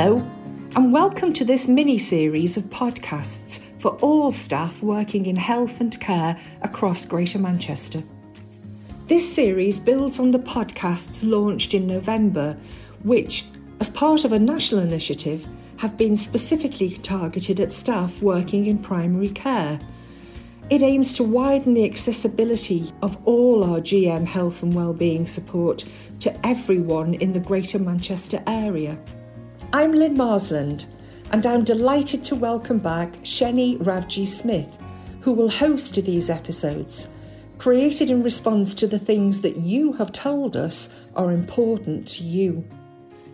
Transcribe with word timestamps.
Hello, 0.00 0.24
and 0.76 0.92
welcome 0.92 1.32
to 1.32 1.44
this 1.44 1.66
mini 1.66 1.98
series 1.98 2.56
of 2.56 2.62
podcasts 2.66 3.60
for 3.80 3.96
all 3.96 4.30
staff 4.30 4.80
working 4.80 5.26
in 5.26 5.34
health 5.34 5.80
and 5.80 5.98
care 5.98 6.38
across 6.62 7.04
Greater 7.04 7.40
Manchester. 7.40 8.04
This 9.08 9.34
series 9.34 9.80
builds 9.80 10.20
on 10.20 10.30
the 10.30 10.38
podcasts 10.38 11.28
launched 11.28 11.74
in 11.74 11.88
November, 11.88 12.56
which, 13.02 13.46
as 13.80 13.90
part 13.90 14.24
of 14.24 14.32
a 14.32 14.38
national 14.38 14.82
initiative, 14.82 15.48
have 15.78 15.96
been 15.96 16.16
specifically 16.16 16.90
targeted 16.90 17.58
at 17.58 17.72
staff 17.72 18.22
working 18.22 18.66
in 18.66 18.78
primary 18.78 19.30
care. 19.30 19.80
It 20.70 20.82
aims 20.82 21.14
to 21.14 21.24
widen 21.24 21.74
the 21.74 21.84
accessibility 21.84 22.92
of 23.02 23.18
all 23.26 23.64
our 23.64 23.80
GM 23.80 24.26
health 24.26 24.62
and 24.62 24.72
wellbeing 24.72 25.26
support 25.26 25.84
to 26.20 26.46
everyone 26.46 27.14
in 27.14 27.32
the 27.32 27.40
Greater 27.40 27.80
Manchester 27.80 28.40
area. 28.46 28.96
I'm 29.70 29.92
Lynn 29.92 30.14
Marsland, 30.14 30.86
and 31.30 31.44
I'm 31.44 31.62
delighted 31.62 32.24
to 32.24 32.34
welcome 32.34 32.78
back 32.78 33.12
Sheni 33.18 33.76
Ravji 33.76 34.26
Smith, 34.26 34.82
who 35.20 35.32
will 35.32 35.50
host 35.50 35.94
these 35.94 36.30
episodes, 36.30 37.08
created 37.58 38.08
in 38.08 38.22
response 38.22 38.72
to 38.72 38.86
the 38.86 38.98
things 38.98 39.42
that 39.42 39.58
you 39.58 39.92
have 39.92 40.10
told 40.10 40.56
us 40.56 40.88
are 41.16 41.32
important 41.32 42.08
to 42.08 42.24
you. 42.24 42.66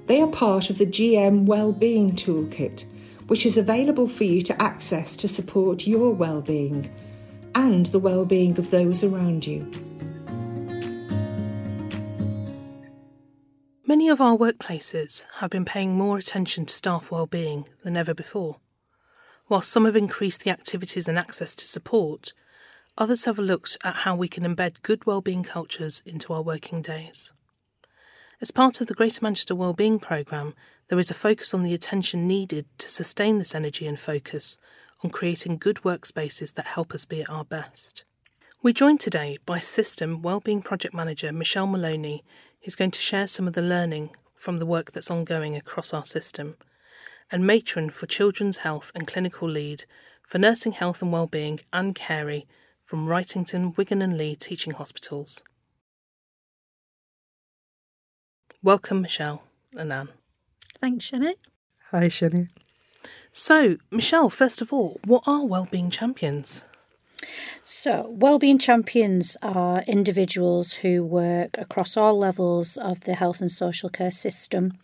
They 0.07 0.21
are 0.21 0.27
part 0.27 0.71
of 0.71 0.79
the 0.79 0.87
GM 0.87 1.47
Wellbeing 1.47 2.17
Toolkit, 2.17 2.85
which 3.29 3.47
is 3.47 3.57
available 3.57 4.09
for 4.09 4.25
you 4.25 4.43
to 4.43 4.61
access 4.61 5.17
to 5.19 5.29
support 5.29 5.87
your 5.87 6.13
well-being 6.13 6.91
and 7.55 7.87
the 7.87 8.01
well-being 8.01 8.59
of 8.59 8.73
those 8.73 9.05
around 9.05 9.47
you. 9.47 9.71
Many 14.05 14.13
of 14.13 14.21
our 14.21 14.37
workplaces 14.37 15.25
have 15.37 15.49
been 15.49 15.65
paying 15.65 15.97
more 15.97 16.19
attention 16.19 16.67
to 16.67 16.75
staff 16.75 17.11
well-being 17.11 17.67
than 17.85 17.97
ever 17.97 18.13
before. 18.13 18.59
While 19.47 19.63
some 19.63 19.87
have 19.87 19.97
increased 19.97 20.45
the 20.45 20.51
activities 20.51 21.09
and 21.09 21.19
access 21.19 21.55
to 21.55 21.65
support, 21.65 22.35
others 22.99 23.25
have 23.25 23.39
looked 23.39 23.79
at 23.83 23.95
how 23.95 24.15
we 24.15 24.29
can 24.29 24.45
embed 24.45 24.83
good 24.83 25.07
well-being 25.07 25.43
cultures 25.43 26.03
into 26.05 26.35
our 26.35 26.43
working 26.43 26.83
days. 26.83 27.33
As 28.43 28.51
part 28.51 28.83
of 28.83 28.89
the 28.89 28.95
Greater 28.95 29.21
Manchester 29.23 29.55
Wellbeing 29.55 29.99
Programme, 29.99 30.53
there 30.89 30.99
is 30.99 31.11
a 31.11 31.15
focus 31.15 31.55
on 31.55 31.63
the 31.63 31.73
attention 31.73 32.29
needed 32.29 32.67
to 32.77 32.91
sustain 32.91 33.39
this 33.39 33.55
energy 33.55 33.87
and 33.87 33.99
focus 33.99 34.59
on 35.03 35.09
creating 35.09 35.57
good 35.57 35.77
workspaces 35.77 36.53
that 36.53 36.67
help 36.67 36.93
us 36.93 37.07
be 37.07 37.23
at 37.23 37.31
our 37.31 37.47
best. 37.47 38.05
We're 38.63 38.75
joined 38.75 39.01
today 39.01 39.39
by 39.47 39.61
System 39.61 40.21
Wellbeing 40.21 40.61
Project 40.61 40.95
Manager 40.95 41.33
Michelle 41.33 41.67
Maloney, 41.67 42.23
who's 42.65 42.75
going 42.75 42.91
to 42.91 43.01
share 43.01 43.27
some 43.27 43.47
of 43.47 43.53
the 43.53 43.63
learning 43.63 44.11
from 44.35 44.59
the 44.59 44.67
work 44.67 44.93
that's 44.93 45.11
ongoing 45.11 45.55
across 45.55 45.93
our 45.93 46.05
system, 46.05 46.57
and 47.31 47.47
Matron 47.47 47.91
for 47.91 48.07
Children's 48.07 48.59
Health 48.59 48.91
and 48.95 49.07
Clinical 49.07 49.49
Lead 49.49 49.85
for 50.27 50.39
Nursing 50.39 50.73
Health 50.73 51.03
and 51.03 51.13
Wellbeing 51.13 51.61
Ann 51.73 51.93
Carey 51.95 52.47
from 52.83 53.07
Wrightington, 53.07 53.77
Wigan 53.77 54.03
and 54.03 54.17
Leigh 54.17 54.35
Teaching 54.35 54.73
Hospitals. 54.73 55.43
Welcome, 58.63 59.03
Michelle 59.03 59.45
and 59.77 59.93
Ann. 59.93 60.09
Thanks, 60.81 61.11
Sheni. 61.11 61.35
Hi, 61.91 62.07
Sheni. 62.07 62.49
So, 63.31 63.77
Michelle, 63.91 64.31
first 64.31 64.63
of 64.63 64.73
all, 64.73 65.01
what 65.05 65.23
are 65.27 65.45
wellbeing 65.45 65.91
champions? 65.91 66.65
So, 67.63 68.09
wellbeing 68.11 68.59
champions 68.59 69.37
are 69.43 69.83
individuals 69.83 70.75
who 70.75 71.05
work 71.05 71.57
across 71.59 71.97
all 71.97 72.19
levels 72.19 72.77
of 72.77 73.01
the 73.01 73.15
health 73.15 73.41
and 73.41 73.51
social 73.51 73.89
care 73.89 74.11
system 74.11 74.79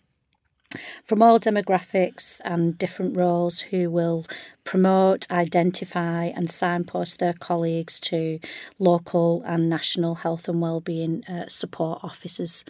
from 1.03 1.21
all 1.21 1.39
demographics 1.39 2.39
and 2.45 2.77
different 2.77 3.17
roles 3.17 3.59
who 3.59 3.89
will 3.89 4.25
promote, 4.63 5.29
identify, 5.31 6.25
and 6.25 6.49
signpost 6.49 7.19
their 7.19 7.33
colleagues 7.33 7.99
to 7.99 8.39
local 8.79 9.43
and 9.45 9.69
national 9.69 10.15
health 10.15 10.47
and 10.47 10.61
wellbeing 10.61 11.23
uh, 11.25 11.47
support 11.47 11.99
officers. 12.03 12.63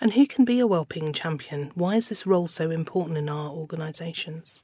And 0.00 0.14
who 0.14 0.26
can 0.26 0.44
be 0.44 0.60
a 0.60 0.66
wellbeing 0.66 1.12
champion? 1.12 1.70
Why 1.74 1.96
is 1.96 2.08
this 2.08 2.26
role 2.26 2.48
so 2.48 2.70
important 2.70 3.18
in 3.18 3.28
our 3.28 3.50
organisations? 3.50 4.60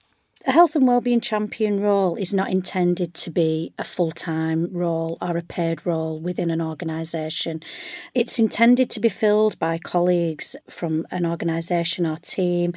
A 0.47 0.53
health 0.53 0.77
and 0.77 0.87
wellbeing 0.87 1.21
champion 1.21 1.81
role 1.81 2.15
is 2.15 2.33
not 2.33 2.51
intended 2.51 3.13
to 3.15 3.31
be 3.31 3.73
a 3.77 3.83
full 3.83 4.13
time 4.13 4.69
role 4.71 5.19
or 5.21 5.37
a 5.37 5.43
paid 5.43 5.85
role 5.85 6.21
within 6.21 6.49
an 6.53 6.63
organisation. 6.63 7.61
It's 8.15 8.39
intended 8.39 8.89
to 8.91 9.01
be 9.01 9.09
filled 9.09 9.59
by 9.59 9.79
colleagues 9.79 10.55
from 10.71 11.09
an 11.11 11.27
organisation 11.27 12.07
or 12.07 12.19
team 12.19 12.75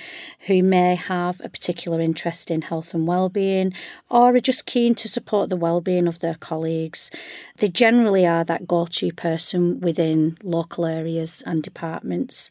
who 0.47 0.63
may 0.63 0.95
have 0.95 1.39
a 1.43 1.49
particular 1.49 2.01
interest 2.01 2.49
in 2.49 2.63
health 2.63 2.95
and 2.95 3.05
wellbeing 3.05 3.73
or 4.09 4.35
are 4.35 4.39
just 4.39 4.65
keen 4.65 4.95
to 4.95 5.07
support 5.07 5.51
the 5.51 5.55
wellbeing 5.55 6.07
of 6.07 6.17
their 6.17 6.35
colleagues. 6.35 7.11
They 7.57 7.69
generally 7.69 8.25
are 8.25 8.43
that 8.43 8.65
go 8.65 8.87
to 8.87 9.13
person 9.13 9.79
within 9.81 10.35
local 10.41 10.87
areas 10.87 11.43
and 11.45 11.61
departments. 11.61 12.49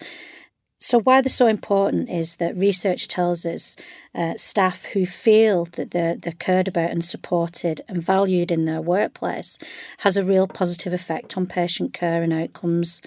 So, 0.82 0.98
why 0.98 1.20
they're 1.20 1.28
so 1.28 1.46
important 1.46 2.08
is 2.08 2.36
that 2.36 2.56
research 2.56 3.06
tells 3.06 3.44
us 3.44 3.76
uh, 4.14 4.32
staff 4.38 4.86
who 4.86 5.04
feel 5.04 5.66
that 5.72 5.90
they're, 5.90 6.16
they're 6.16 6.32
cared 6.32 6.68
about 6.68 6.90
and 6.90 7.04
supported 7.04 7.82
and 7.86 8.02
valued 8.02 8.50
in 8.50 8.64
their 8.64 8.80
workplace 8.80 9.58
has 9.98 10.16
a 10.16 10.24
real 10.24 10.48
positive 10.48 10.94
effect 10.94 11.36
on 11.36 11.46
patient 11.46 11.92
care 11.92 12.22
and 12.22 12.32
outcomes. 12.32 13.02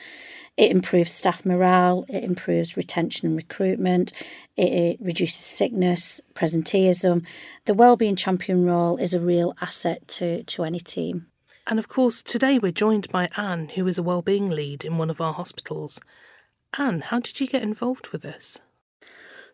It 0.55 0.69
improves 0.69 1.11
staff 1.11 1.47
morale, 1.47 2.05
it 2.07 2.23
improves 2.23 2.77
retention 2.77 3.29
and 3.29 3.35
recruitment, 3.35 4.13
it, 4.55 4.71
it 4.71 4.97
reduces 5.01 5.43
sickness, 5.43 6.21
presenteeism. 6.35 7.25
The 7.65 7.73
wellbeing 7.73 8.17
champion 8.17 8.65
role 8.65 8.97
is 8.97 9.15
a 9.15 9.19
real 9.19 9.55
asset 9.61 10.07
to, 10.09 10.43
to 10.43 10.63
any 10.63 10.79
team. 10.79 11.25
And 11.65 11.79
of 11.79 11.87
course, 11.87 12.21
today 12.21 12.59
we're 12.59 12.71
joined 12.71 13.09
by 13.09 13.29
Ann, 13.35 13.69
who 13.69 13.87
is 13.87 13.97
a 13.97 14.03
wellbeing 14.03 14.51
lead 14.51 14.85
in 14.85 14.99
one 14.99 15.09
of 15.09 15.19
our 15.19 15.33
hospitals. 15.33 15.99
Ann, 16.77 17.01
how 17.01 17.19
did 17.19 17.39
you 17.39 17.45
get 17.45 17.61
involved 17.61 18.07
with 18.09 18.23
this? 18.23 18.59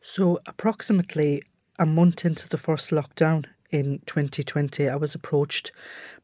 So, 0.01 0.39
approximately 0.45 1.43
a 1.77 1.85
month 1.85 2.23
into 2.23 2.47
the 2.47 2.57
first 2.57 2.91
lockdown 2.91 3.45
in 3.71 3.99
2020, 4.05 4.87
I 4.87 4.95
was 4.95 5.15
approached 5.15 5.71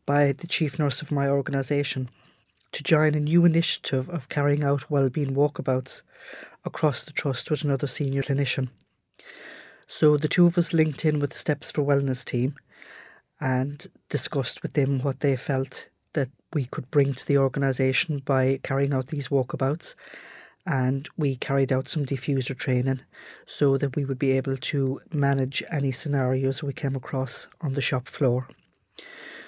by 0.06 0.32
the 0.32 0.48
chief 0.48 0.80
nurse 0.80 1.02
of 1.02 1.12
my 1.12 1.28
organisation 1.28 2.10
to 2.72 2.84
join 2.84 3.14
a 3.14 3.20
new 3.20 3.44
initiative 3.44 4.10
of 4.10 4.30
carrying 4.30 4.64
out 4.64 4.90
wellbeing 4.90 5.36
walkabouts 5.36 6.02
across 6.64 7.04
the 7.04 7.12
trust 7.12 7.52
with 7.52 7.64
another 7.64 7.88
senior 7.88 8.22
clinician. 8.22 8.70
So 9.88 10.16
the 10.16 10.30
two 10.30 10.46
of 10.46 10.58
us 10.58 10.74
linked 10.74 11.04
in 11.04 11.20
with 11.20 11.32
the 11.32 11.38
Steps 11.38 11.72
for 11.72 11.84
Wellness 11.84 12.24
team 12.24 12.56
and 13.42 13.86
discussed 14.08 14.62
with 14.64 14.74
them 14.74 15.02
what 15.02 15.20
they 15.20 15.36
felt 15.36 15.90
that 16.14 16.30
we 16.54 16.66
could 16.66 16.90
bring 16.90 17.14
to 17.14 17.28
the 17.28 17.38
organisation 17.38 18.20
by 18.20 18.62
carrying 18.64 18.94
out 18.94 19.08
these 19.08 19.28
walkabouts 19.28 19.96
and 20.66 21.08
we 21.18 21.36
carried 21.36 21.72
out 21.72 21.88
some 21.88 22.06
diffuser 22.06 22.58
training 22.58 23.02
so 23.46 23.78
that 23.78 23.96
we 23.96 24.06
would 24.06 24.20
be 24.20 24.32
able 24.32 24.58
to 24.58 25.00
manage 25.14 25.64
any 25.72 25.92
scenarios 25.92 26.64
we 26.64 26.74
came 26.74 26.96
across 26.96 27.48
on 27.62 27.74
the 27.76 27.82
shop 27.82 28.08
floor. 28.08 28.48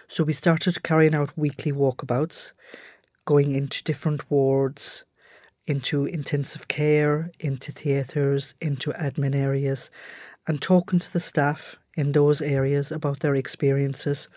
So 0.08 0.24
we 0.24 0.34
started 0.34 0.84
carrying 0.84 1.16
out 1.16 1.38
weekly 1.38 1.72
walkabouts, 1.72 2.52
going 3.26 3.56
into 3.56 3.84
different 3.84 4.30
wards, 4.30 5.04
into 5.66 6.06
intensive 6.06 6.68
care, 6.68 7.32
into 7.40 7.72
theatres, 7.72 8.56
into 8.62 8.92
admin 8.94 9.36
areas, 9.36 9.92
and 10.48 10.62
talking 10.62 11.00
to 11.00 11.12
the 11.12 11.20
staff 11.20 11.76
in 11.96 12.14
those 12.14 12.42
areas 12.42 12.92
about 12.92 13.20
their 13.20 13.36
experiences. 13.36 14.30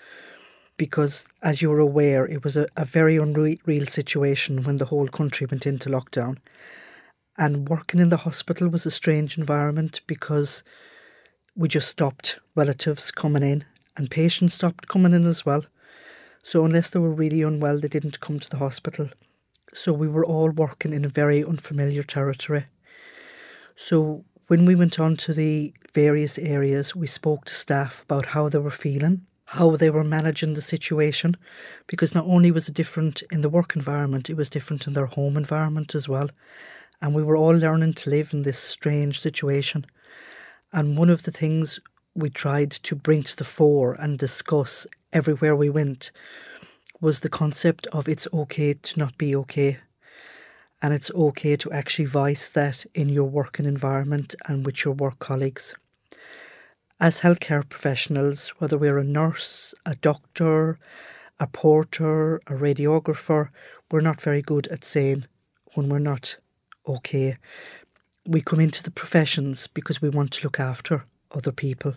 Because, 0.81 1.29
as 1.43 1.61
you're 1.61 1.79
aware, 1.79 2.25
it 2.25 2.43
was 2.43 2.57
a, 2.57 2.67
a 2.75 2.87
very 2.87 3.19
unreal 3.19 3.85
situation 3.85 4.63
when 4.63 4.79
the 4.79 4.87
whole 4.87 5.09
country 5.09 5.47
went 5.47 5.67
into 5.67 5.91
lockdown. 5.91 6.39
And 7.37 7.69
working 7.69 8.01
in 8.01 8.09
the 8.09 8.25
hospital 8.25 8.67
was 8.67 8.87
a 8.87 8.91
strange 8.91 9.37
environment 9.37 10.01
because 10.07 10.65
we 11.55 11.69
just 11.69 11.91
stopped 11.91 12.39
relatives 12.55 13.11
coming 13.11 13.43
in 13.43 13.67
and 13.95 14.11
patients 14.11 14.55
stopped 14.55 14.89
coming 14.89 15.13
in 15.13 15.27
as 15.27 15.45
well. 15.45 15.67
So, 16.43 16.65
unless 16.65 16.89
they 16.89 16.99
were 16.99 17.13
really 17.13 17.43
unwell, 17.43 17.79
they 17.79 17.89
didn't 17.89 18.21
come 18.21 18.41
to 18.41 18.49
the 18.49 18.57
hospital. 18.57 19.11
So, 19.75 19.93
we 19.93 20.09
were 20.09 20.25
all 20.25 20.49
working 20.49 20.95
in 20.95 21.05
a 21.05 21.09
very 21.09 21.45
unfamiliar 21.45 22.05
territory. 22.05 22.65
So, 23.77 24.25
when 24.47 24.65
we 24.65 24.75
went 24.75 24.99
on 24.99 25.17
to 25.17 25.35
the 25.35 25.75
various 25.93 26.39
areas, 26.39 26.97
we 26.97 27.07
spoke 27.07 27.45
to 27.45 27.55
staff 27.55 28.03
about 28.05 28.27
how 28.33 28.49
they 28.49 28.61
were 28.61 28.71
feeling, 28.71 29.27
how 29.55 29.75
they 29.75 29.91
were 29.91 30.05
managing 30.05 30.55
the 30.55 30.63
situation, 30.63 31.37
because 31.89 32.15
not 32.15 32.27
only 32.27 32.53
was 32.53 32.69
it 32.69 32.75
different 32.75 33.23
in 33.33 33.41
the 33.41 33.49
work 33.49 33.75
environment, 33.75 34.31
it 34.31 34.37
was 34.37 34.49
different 34.49 34.87
in 34.87 34.93
their 34.93 35.07
home 35.07 35.37
environment 35.37 35.95
as 35.95 36.09
well. 36.09 36.31
And 37.03 37.15
we 37.15 37.25
were 37.25 37.37
all 37.37 37.57
learning 37.57 37.95
to 37.95 38.11
live 38.11 38.33
in 38.33 38.43
this 38.43 38.61
strange 38.61 39.19
situation. 39.19 39.87
And 40.73 40.97
one 40.97 41.11
of 41.11 41.25
the 41.25 41.33
things 41.33 41.81
we 42.15 42.31
tried 42.31 42.71
to 42.71 42.95
bring 42.95 43.25
to 43.25 43.37
the 43.37 43.45
fore 43.45 43.95
and 43.95 44.17
discuss 44.19 44.87
everywhere 45.13 45.57
we 45.57 45.69
went 45.69 46.13
was 47.01 47.19
the 47.19 47.29
concept 47.29 47.89
of 47.89 48.09
it's 48.09 48.29
okay 48.33 48.75
to 48.75 48.99
not 49.01 49.19
be 49.19 49.35
okay. 49.35 49.79
and 50.83 50.95
it's 50.95 51.11
okay 51.11 51.57
to 51.57 51.73
actually 51.73 52.07
voice 52.07 52.49
that 52.51 52.87
in 52.95 53.09
your 53.09 53.29
working 53.29 53.67
environment 53.67 54.35
and 54.47 54.65
with 54.65 54.85
your 54.85 54.95
work 54.95 55.19
colleagues. 55.19 55.75
As 57.03 57.21
healthcare 57.21 57.67
professionals, 57.67 58.49
whether 58.59 58.77
we're 58.77 58.99
a 58.99 59.05
nurse, 59.05 59.73
a 59.87 59.95
doctor, 59.95 60.79
a 61.39 61.47
porter, 61.47 62.37
a 62.47 62.53
radiographer, 62.53 63.49
we're 63.91 64.03
not 64.03 64.21
very 64.21 64.43
good 64.43 64.69
at 64.69 64.85
saying 64.85 65.25
when 65.73 65.89
we're 65.89 65.99
not 65.99 66.37
okay. 66.87 67.37
We 68.27 68.43
come 68.43 68.61
into 68.61 68.83
the 68.83 68.91
professions 68.91 69.67
because 69.67 70.03
we 70.03 70.11
want 70.11 70.33
to 70.33 70.45
look 70.45 70.61
after 70.61 71.07
other 71.31 71.53
people. 71.53 71.95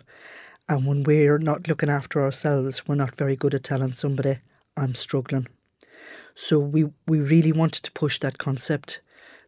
And 0.70 0.86
when 0.86 1.02
we're 1.02 1.36
not 1.36 1.68
looking 1.68 1.90
after 1.90 2.22
ourselves, 2.22 2.88
we're 2.88 2.94
not 2.94 3.14
very 3.14 3.36
good 3.36 3.54
at 3.54 3.64
telling 3.64 3.92
somebody, 3.92 4.38
I'm 4.74 4.94
struggling. 4.94 5.48
So 6.34 6.58
we, 6.58 6.86
we 7.06 7.20
really 7.20 7.52
wanted 7.52 7.82
to 7.82 7.92
push 7.92 8.20
that 8.20 8.38
concept 8.38 9.02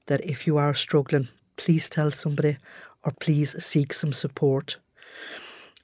that 0.05 0.21
if 0.21 0.47
you 0.47 0.59
are 0.59 0.75
struggling, 0.75 1.29
please 1.57 1.89
tell 1.89 2.11
somebody 2.11 2.59
or 3.03 3.13
please 3.13 3.65
seek 3.65 3.95
some 3.95 4.13
support. 4.13 4.77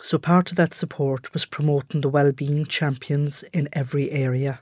So 0.03 0.19
part 0.19 0.51
of 0.51 0.57
that 0.57 0.75
support 0.75 1.33
was 1.33 1.47
promoting 1.47 2.01
the 2.01 2.09
well-being 2.09 2.67
champions 2.67 3.45
in 3.53 3.69
every 3.73 4.11
area. 4.11 4.61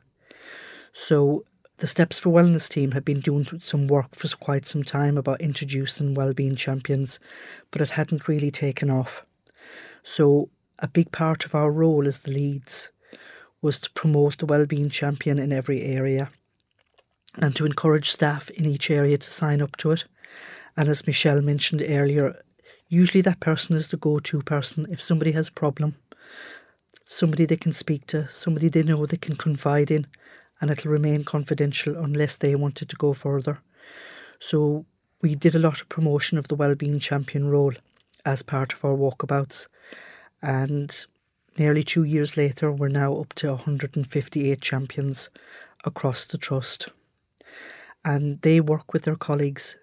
So 0.92 1.44
the 1.78 1.86
Steps 1.86 2.18
for 2.18 2.30
Wellness 2.30 2.68
team 2.68 2.92
had 2.92 3.06
been 3.06 3.20
doing 3.20 3.46
some 3.58 3.88
work 3.88 4.14
for 4.14 4.28
quite 4.36 4.66
some 4.66 4.84
time 4.84 5.16
about 5.16 5.40
introducing 5.40 6.12
well-being 6.12 6.56
champions, 6.56 7.18
but 7.70 7.80
it 7.80 7.90
hadn't 7.90 8.28
really 8.28 8.50
taken 8.50 8.90
off. 8.90 9.24
So 10.02 10.50
a 10.78 10.88
big 10.88 11.10
part 11.10 11.46
of 11.46 11.54
our 11.54 11.72
role 11.72 12.06
as 12.06 12.20
the 12.20 12.32
leads 12.32 12.90
was 13.62 13.80
to 13.80 13.90
promote 13.92 14.38
the 14.38 14.46
well-being 14.46 14.90
champion 14.90 15.38
in 15.38 15.52
every 15.52 15.82
area 15.82 16.30
and 17.38 17.56
to 17.56 17.64
encourage 17.64 18.10
staff 18.10 18.50
in 18.50 18.66
each 18.66 18.90
area 18.90 19.16
to 19.16 19.30
sign 19.30 19.62
up 19.62 19.76
to 19.78 19.92
it. 19.92 20.04
And 20.76 20.88
as 20.88 21.06
Michelle 21.06 21.40
mentioned 21.40 21.82
earlier, 21.86 22.42
usually 22.90 23.22
that 23.22 23.40
person 23.40 23.74
is 23.76 23.88
the 23.88 23.96
go-to 23.96 24.42
person 24.42 24.86
if 24.90 25.00
somebody 25.00 25.32
has 25.32 25.48
a 25.48 25.52
problem, 25.52 25.94
somebody 27.04 27.46
they 27.46 27.56
can 27.56 27.72
speak 27.72 28.06
to, 28.08 28.28
somebody 28.28 28.68
they 28.68 28.82
know 28.82 29.06
they 29.06 29.16
can 29.16 29.36
confide 29.36 29.90
in, 29.90 30.06
and 30.60 30.70
it'll 30.70 30.90
remain 30.90 31.24
confidential 31.24 31.96
unless 31.96 32.36
they 32.36 32.54
wanted 32.54 32.88
to 32.90 32.96
go 32.96 33.14
further. 33.14 33.60
So 34.40 34.84
we 35.22 35.34
did 35.34 35.54
a 35.54 35.60
lot 35.60 35.80
of 35.80 35.88
promotion 35.88 36.36
of 36.36 36.48
the 36.48 36.54
wellbeing 36.56 36.98
champion 36.98 37.48
role 37.48 37.72
as 38.26 38.42
part 38.42 38.74
of 38.74 38.84
our 38.84 38.96
walkabouts, 38.96 39.68
and 40.42 41.06
nearly 41.58 41.82
two 41.82 42.04
years 42.04 42.36
later, 42.36 42.72
we're 42.72 42.88
now 42.88 43.14
up 43.16 43.34
to 43.34 43.50
158 43.50 44.60
champions 44.60 45.30
across 45.84 46.26
the 46.26 46.38
trust. 46.38 46.88
And 48.04 48.40
they 48.42 48.60
work 48.60 48.92
with 48.92 49.02
their 49.02 49.16
colleagues 49.16 49.76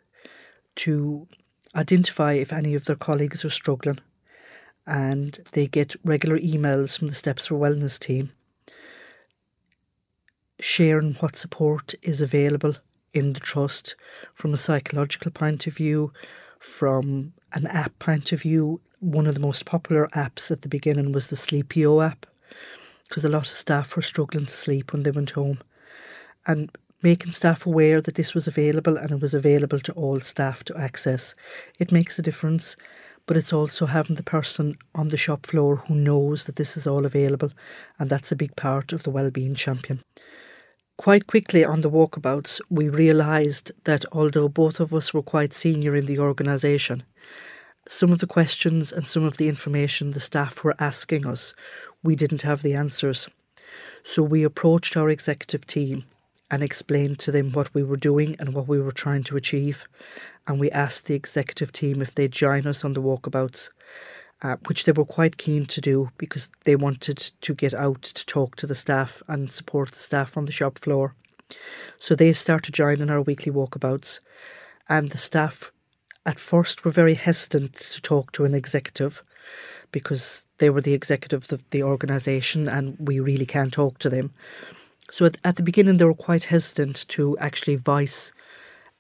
to 0.76 1.28
identify 1.78 2.34
if 2.34 2.52
any 2.52 2.76
of 2.76 2.86
their 2.86 2.96
colleagues 2.96 3.46
are 3.46 3.50
struggling. 3.50 4.00
And 4.86 5.40
they 5.52 5.68
get 5.68 5.96
regular 6.04 6.40
emails 6.40 6.98
from 6.98 7.10
the 7.10 7.16
Steps 7.16 7.48
for 7.48 7.56
Wellness 7.56 8.00
team 8.00 8.32
sharing 10.60 11.14
what 11.16 11.36
support 11.36 11.94
is 12.02 12.22
available 12.22 12.76
in 13.14 13.34
the 13.34 13.40
trust 13.40 13.96
from 14.34 14.54
a 14.54 14.58
psychological 14.58 15.32
point 15.32 15.68
of 15.68 15.76
view, 15.76 16.12
from 16.60 17.34
an 17.54 17.68
app 17.68 17.98
point 18.00 18.32
of 18.32 18.42
view, 18.42 18.82
one 19.00 19.28
of 19.28 19.36
the 19.36 19.40
most 19.40 19.66
popular 19.66 20.08
apps 20.10 20.50
at 20.52 20.62
the 20.62 20.68
beginning 20.68 21.12
was 21.12 21.28
the 21.28 21.36
Sleepio 21.36 22.06
app 22.06 22.26
because 23.08 23.24
a 23.24 23.30
lot 23.30 23.48
of 23.48 23.48
staff 23.48 23.96
were 23.96 24.02
struggling 24.02 24.46
to 24.46 24.52
sleep 24.52 24.92
when 24.92 25.04
they 25.04 25.12
went 25.12 25.32
home. 25.32 25.60
And 26.46 26.72
making 27.02 27.32
staff 27.32 27.66
aware 27.66 28.02
that 28.02 28.16
this 28.16 28.34
was 28.34 28.48
available 28.48 28.98
and 28.98 29.12
it 29.12 29.22
was 29.22 29.34
available 29.34 29.80
to 29.80 29.94
all 29.94 30.20
staff 30.20 30.64
to 30.66 30.78
access, 30.78 31.36
it 31.80 31.92
makes 31.92 32.18
a 32.18 32.24
difference. 32.24 32.76
But 33.26 33.38
it's 33.38 33.52
also 33.52 33.86
having 33.88 34.16
the 34.16 34.24
person 34.24 34.78
on 34.96 35.10
the 35.10 35.18
shop 35.18 35.46
floor 35.46 35.76
who 35.76 35.96
knows 35.96 36.46
that 36.46 36.56
this 36.56 36.78
is 36.78 36.88
all 36.88 37.06
available, 37.06 37.52
and 38.00 38.10
that's 38.10 38.32
a 38.32 38.38
big 38.38 38.56
part 38.56 38.94
of 38.94 39.04
the 39.04 39.12
well-being 39.12 39.54
champion. 39.54 40.02
Quite 40.98 41.28
quickly 41.28 41.64
on 41.64 41.82
the 41.82 41.92
walkabouts, 41.92 42.62
we 42.70 42.88
realised 42.88 43.72
that 43.84 44.06
although 44.14 44.48
both 44.48 44.80
of 44.80 44.94
us 44.94 45.14
were 45.14 45.22
quite 45.22 45.54
senior 45.54 45.96
in 45.96 46.06
the 46.06 46.20
organisation, 46.20 47.04
some 47.90 48.12
of 48.12 48.20
the 48.20 48.28
questions 48.28 48.92
and 48.92 49.06
some 49.06 49.24
of 49.24 49.38
the 49.38 49.50
information 49.50 50.12
the 50.12 50.20
staff 50.20 50.64
were 50.64 50.76
asking 50.80 51.28
us, 51.28 51.54
we 52.04 52.16
didn't 52.16 52.42
have 52.44 52.62
the 52.62 52.74
answers. 52.74 53.28
So 54.04 54.24
we 54.24 54.44
approached 54.44 54.96
our 54.96 55.10
executive 55.10 55.68
team 55.68 56.06
and 56.50 56.64
explained 56.64 57.20
to 57.20 57.32
them 57.32 57.52
what 57.52 57.74
we 57.74 57.84
were 57.84 57.98
doing 57.98 58.36
and 58.40 58.54
what 58.54 58.68
we 58.68 58.80
were 58.80 58.92
trying 58.92 59.24
to 59.24 59.36
achieve. 59.36 59.86
And 60.48 60.60
we 60.60 60.72
asked 60.72 61.06
the 61.06 61.16
executive 61.16 61.72
team 61.72 62.02
if 62.02 62.16
they'd 62.16 62.32
join 62.32 62.66
us 62.66 62.86
on 62.86 62.94
the 62.94 63.02
walkabouts, 63.02 63.70
uh, 64.42 64.56
which 64.68 64.86
they 64.86 64.92
were 64.92 65.06
quite 65.06 65.38
keen 65.38 65.66
to 65.66 65.82
do 65.82 66.12
because 66.18 66.50
they 66.64 66.76
wanted 66.76 67.18
to 67.42 67.54
get 67.54 67.74
out 67.74 68.02
to 68.04 68.26
talk 68.26 68.56
to 68.58 68.68
the 68.68 68.76
staff 68.76 69.22
and 69.28 69.52
support 69.52 69.92
the 69.92 70.00
staff 70.00 70.38
on 70.38 70.46
the 70.46 70.52
shop 70.52 70.80
floor. 70.80 71.16
So 72.00 72.16
they 72.16 72.34
started 72.34 72.74
joining 72.74 73.10
our 73.10 73.22
weekly 73.22 73.52
walkabouts, 73.52 74.20
and 74.90 75.10
the 75.10 75.18
staff 75.18 75.72
at 76.26 76.40
first 76.40 76.84
were 76.84 76.92
very 76.92 77.16
hesitant 77.16 77.74
to 77.74 78.02
talk 78.02 78.32
to 78.34 78.46
an 78.46 78.54
executive 78.54 79.24
because 79.92 80.46
they 80.58 80.70
were 80.70 80.82
the 80.82 80.94
executives 80.94 81.54
of 81.54 81.64
the 81.72 81.82
organisation 81.82 82.68
and 82.68 82.98
we 83.00 83.20
really 83.20 83.46
can't 83.46 83.72
talk 83.72 83.98
to 84.00 84.10
them. 84.10 84.32
So 85.12 85.26
at, 85.26 85.38
at 85.44 85.56
the 85.56 85.64
beginning, 85.64 85.98
they 85.98 86.06
were 86.06 86.14
quite 86.14 86.46
hesitant 86.46 87.08
to 87.10 87.38
actually 87.40 87.76
voice 87.76 88.32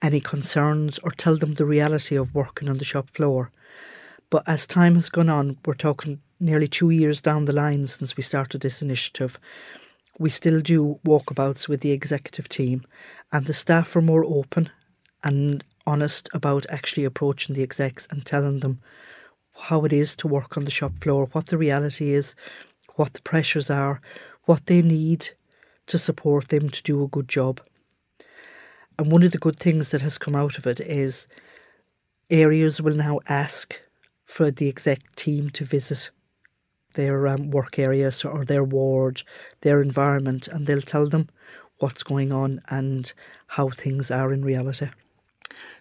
any 0.01 0.19
concerns 0.19 0.99
or 0.99 1.11
tell 1.11 1.35
them 1.37 1.55
the 1.55 1.65
reality 1.65 2.15
of 2.15 2.35
working 2.35 2.69
on 2.69 2.77
the 2.77 2.85
shop 2.85 3.09
floor. 3.09 3.51
But 4.29 4.43
as 4.47 4.67
time 4.67 4.95
has 4.95 5.09
gone 5.09 5.29
on, 5.29 5.57
we're 5.65 5.73
talking 5.73 6.21
nearly 6.39 6.67
two 6.67 6.89
years 6.91 7.21
down 7.21 7.45
the 7.45 7.53
line 7.53 7.87
since 7.87 8.15
we 8.15 8.23
started 8.23 8.61
this 8.61 8.81
initiative. 8.81 9.39
We 10.19 10.29
still 10.29 10.61
do 10.61 10.99
walkabouts 11.05 11.67
with 11.67 11.81
the 11.81 11.91
executive 11.91 12.49
team, 12.49 12.83
and 13.31 13.45
the 13.45 13.53
staff 13.53 13.95
are 13.95 14.01
more 14.01 14.25
open 14.25 14.69
and 15.23 15.63
honest 15.85 16.29
about 16.33 16.65
actually 16.69 17.05
approaching 17.05 17.55
the 17.55 17.63
execs 17.63 18.07
and 18.11 18.25
telling 18.25 18.59
them 18.59 18.81
how 19.53 19.85
it 19.85 19.93
is 19.93 20.15
to 20.17 20.27
work 20.27 20.57
on 20.57 20.65
the 20.65 20.71
shop 20.71 20.91
floor, 21.01 21.27
what 21.31 21.47
the 21.47 21.57
reality 21.57 22.13
is, 22.13 22.35
what 22.95 23.13
the 23.13 23.21
pressures 23.21 23.69
are, 23.69 24.01
what 24.45 24.65
they 24.67 24.81
need 24.81 25.29
to 25.87 25.97
support 25.97 26.49
them 26.49 26.69
to 26.69 26.83
do 26.83 27.03
a 27.03 27.07
good 27.07 27.27
job. 27.27 27.61
And 28.99 29.11
one 29.11 29.23
of 29.23 29.31
the 29.31 29.37
good 29.37 29.59
things 29.59 29.91
that 29.91 30.01
has 30.01 30.17
come 30.17 30.35
out 30.35 30.57
of 30.57 30.67
it 30.67 30.79
is 30.79 31.27
areas 32.29 32.81
will 32.81 32.95
now 32.95 33.19
ask 33.27 33.79
for 34.25 34.51
the 34.51 34.67
exec 34.67 35.15
team 35.15 35.49
to 35.51 35.63
visit 35.63 36.09
their 36.95 37.27
um, 37.27 37.51
work 37.51 37.79
areas 37.79 38.25
or 38.25 38.43
their 38.43 38.63
ward, 38.63 39.23
their 39.61 39.81
environment, 39.81 40.47
and 40.47 40.65
they'll 40.65 40.81
tell 40.81 41.07
them 41.07 41.29
what's 41.79 42.03
going 42.03 42.31
on 42.31 42.61
and 42.69 43.13
how 43.47 43.69
things 43.69 44.11
are 44.11 44.33
in 44.33 44.43
reality. 44.43 44.89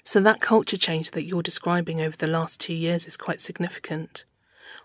So, 0.05 0.21
that 0.21 0.41
culture 0.41 0.77
change 0.77 1.11
that 1.11 1.25
you're 1.25 1.43
describing 1.43 2.01
over 2.01 2.17
the 2.17 2.27
last 2.27 2.61
two 2.61 2.75
years 2.75 3.07
is 3.07 3.17
quite 3.17 3.41
significant. 3.41 4.25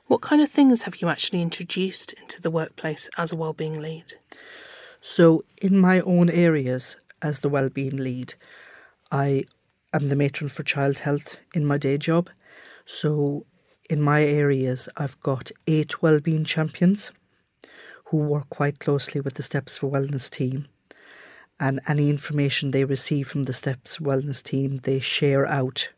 What 0.07 0.21
kind 0.21 0.41
of 0.41 0.49
things 0.49 0.83
have 0.83 1.01
you 1.01 1.09
actually 1.09 1.41
introduced 1.41 2.13
into 2.13 2.41
the 2.41 2.51
workplace 2.51 3.09
as 3.17 3.31
a 3.31 3.35
wellbeing 3.35 3.79
lead? 3.79 4.13
So, 5.01 5.43
in 5.57 5.77
my 5.77 5.99
own 6.01 6.29
areas 6.29 6.95
as 7.21 7.39
the 7.39 7.49
wellbeing 7.49 7.97
lead, 7.97 8.35
I 9.11 9.43
am 9.93 10.07
the 10.07 10.15
matron 10.15 10.49
for 10.49 10.63
child 10.63 10.99
health 10.99 11.37
in 11.53 11.65
my 11.65 11.77
day 11.77 11.97
job. 11.97 12.29
So, 12.85 13.45
in 13.89 14.01
my 14.01 14.23
areas, 14.23 14.87
I've 14.95 15.19
got 15.21 15.51
eight 15.67 16.01
wellbeing 16.01 16.45
champions 16.45 17.11
who 18.05 18.17
work 18.17 18.49
quite 18.49 18.79
closely 18.79 19.21
with 19.21 19.33
the 19.33 19.43
Steps 19.43 19.77
for 19.77 19.91
Wellness 19.91 20.29
team 20.29 20.67
and 21.61 21.79
any 21.87 22.09
information 22.09 22.71
they 22.71 22.83
receive 22.83 23.27
from 23.27 23.43
the 23.43 23.53
Steps 23.53 23.99
Wellness 23.99 24.41
team, 24.43 24.79
they 24.81 24.99
share 24.99 25.45
out 25.45 25.89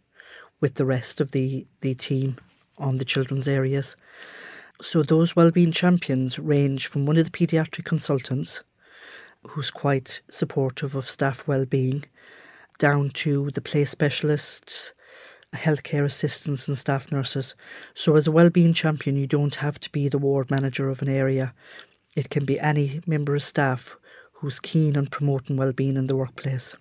with 0.60 0.76
the 0.76 0.84
rest 0.84 1.22
of 1.22 1.32
the, 1.32 1.66
the 1.80 1.96
team 1.96 2.36
on 2.78 2.98
the 2.98 3.06
children's 3.06 3.48
areas. 3.48 3.96
So 4.82 5.04
those 5.04 5.38
wellbeing 5.38 5.72
champions 5.72 6.38
range 6.38 6.88
from 6.88 7.06
one 7.06 7.16
of 7.16 7.24
the 7.24 7.32
paediatric 7.32 7.86
consultants, 7.86 8.62
who's 9.48 9.72
quite 9.72 10.22
supportive 10.30 10.96
of 10.96 11.10
staff 11.10 11.48
well-being, 11.48 12.06
down 12.80 13.10
to 13.10 13.52
the 13.52 13.62
play 13.62 13.86
specialists, 13.86 14.94
healthcare 15.54 16.06
assistants 16.06 16.68
and 16.68 16.78
staff 16.78 17.12
nurses. 17.12 17.56
So 17.94 18.16
as 18.16 18.28
a 18.28 18.32
well-being 18.32 18.74
champion, 18.74 19.16
you 19.16 19.28
don't 19.28 19.56
have 19.56 19.80
to 19.82 19.90
be 19.92 20.08
the 20.08 20.18
ward 20.18 20.50
manager 20.50 20.90
of 20.90 21.02
an 21.02 21.10
area. 21.10 21.54
It 22.16 22.30
can 22.30 22.46
be 22.46 22.60
any 22.60 23.02
member 23.06 23.36
of 23.36 23.44
staff 23.44 23.96
who's 24.34 24.60
keen 24.60 24.98
on 24.98 25.08
promoting 25.08 25.58
well-being 25.58 25.96
in 25.96 26.08
the 26.08 26.16
workplace. 26.16 26.76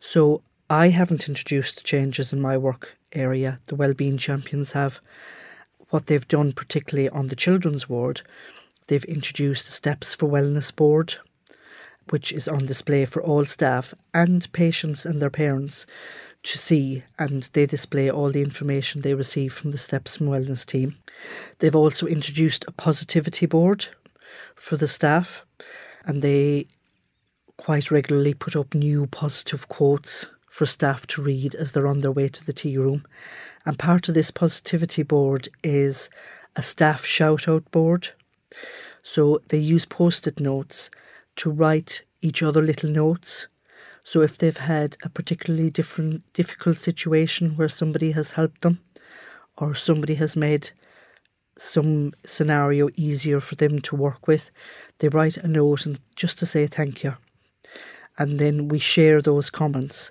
So 0.00 0.42
I 0.70 0.88
haven't 0.88 1.28
introduced 1.28 1.84
changes 1.84 2.32
in 2.32 2.40
my 2.40 2.56
work 2.56 2.96
area. 3.12 3.60
The 3.66 3.76
well-being 3.76 4.18
champions 4.18 4.72
have. 4.72 5.00
What 5.90 6.06
they've 6.06 6.26
done, 6.26 6.52
particularly 6.52 7.08
on 7.10 7.28
the 7.28 7.36
children's 7.36 7.88
ward, 7.88 8.22
they've 8.86 9.04
introduced 9.04 9.68
a 9.68 9.72
Steps 9.72 10.14
for 10.14 10.28
Wellness 10.28 10.74
board. 10.74 11.16
Which 12.10 12.32
is 12.32 12.48
on 12.48 12.66
display 12.66 13.04
for 13.04 13.22
all 13.22 13.44
staff 13.44 13.94
and 14.12 14.50
patients 14.52 15.06
and 15.06 15.20
their 15.20 15.30
parents 15.30 15.86
to 16.44 16.58
see, 16.58 17.02
and 17.18 17.44
they 17.54 17.66
display 17.66 18.10
all 18.10 18.30
the 18.30 18.42
information 18.42 19.00
they 19.00 19.14
receive 19.14 19.52
from 19.52 19.70
the 19.70 19.78
Steps 19.78 20.18
and 20.18 20.28
Wellness 20.28 20.66
team. 20.66 20.96
They've 21.58 21.74
also 21.74 22.06
introduced 22.06 22.64
a 22.68 22.72
positivity 22.72 23.46
board 23.46 23.86
for 24.54 24.76
the 24.76 24.88
staff, 24.88 25.44
and 26.04 26.20
they 26.20 26.66
quite 27.56 27.90
regularly 27.90 28.34
put 28.34 28.56
up 28.56 28.74
new 28.74 29.06
positive 29.06 29.68
quotes 29.68 30.26
for 30.50 30.66
staff 30.66 31.06
to 31.06 31.22
read 31.22 31.54
as 31.54 31.72
they're 31.72 31.86
on 31.86 32.00
their 32.00 32.12
way 32.12 32.28
to 32.28 32.44
the 32.44 32.52
tea 32.52 32.76
room. 32.76 33.06
And 33.64 33.78
part 33.78 34.08
of 34.08 34.14
this 34.14 34.30
positivity 34.30 35.02
board 35.02 35.48
is 35.62 36.10
a 36.56 36.62
staff 36.62 37.04
shout 37.04 37.48
out 37.48 37.68
board. 37.70 38.10
So 39.02 39.40
they 39.48 39.58
use 39.58 39.86
post 39.86 40.26
it 40.26 40.38
notes 40.38 40.90
to 41.36 41.50
write 41.50 42.02
each 42.22 42.42
other 42.42 42.62
little 42.62 42.90
notes. 42.90 43.48
So 44.02 44.20
if 44.20 44.36
they've 44.36 44.56
had 44.56 44.96
a 45.02 45.08
particularly 45.08 45.70
different 45.70 46.30
difficult 46.32 46.76
situation 46.76 47.56
where 47.56 47.68
somebody 47.68 48.12
has 48.12 48.32
helped 48.32 48.62
them 48.62 48.80
or 49.56 49.74
somebody 49.74 50.14
has 50.16 50.36
made 50.36 50.70
some 51.56 52.12
scenario 52.26 52.88
easier 52.96 53.40
for 53.40 53.54
them 53.54 53.80
to 53.80 53.96
work 53.96 54.26
with, 54.26 54.50
they 54.98 55.08
write 55.08 55.36
a 55.36 55.48
note 55.48 55.86
and 55.86 56.00
just 56.16 56.38
to 56.38 56.46
say 56.46 56.66
thank 56.66 57.02
you. 57.02 57.16
And 58.18 58.38
then 58.38 58.68
we 58.68 58.78
share 58.78 59.22
those 59.22 59.50
comments 59.50 60.10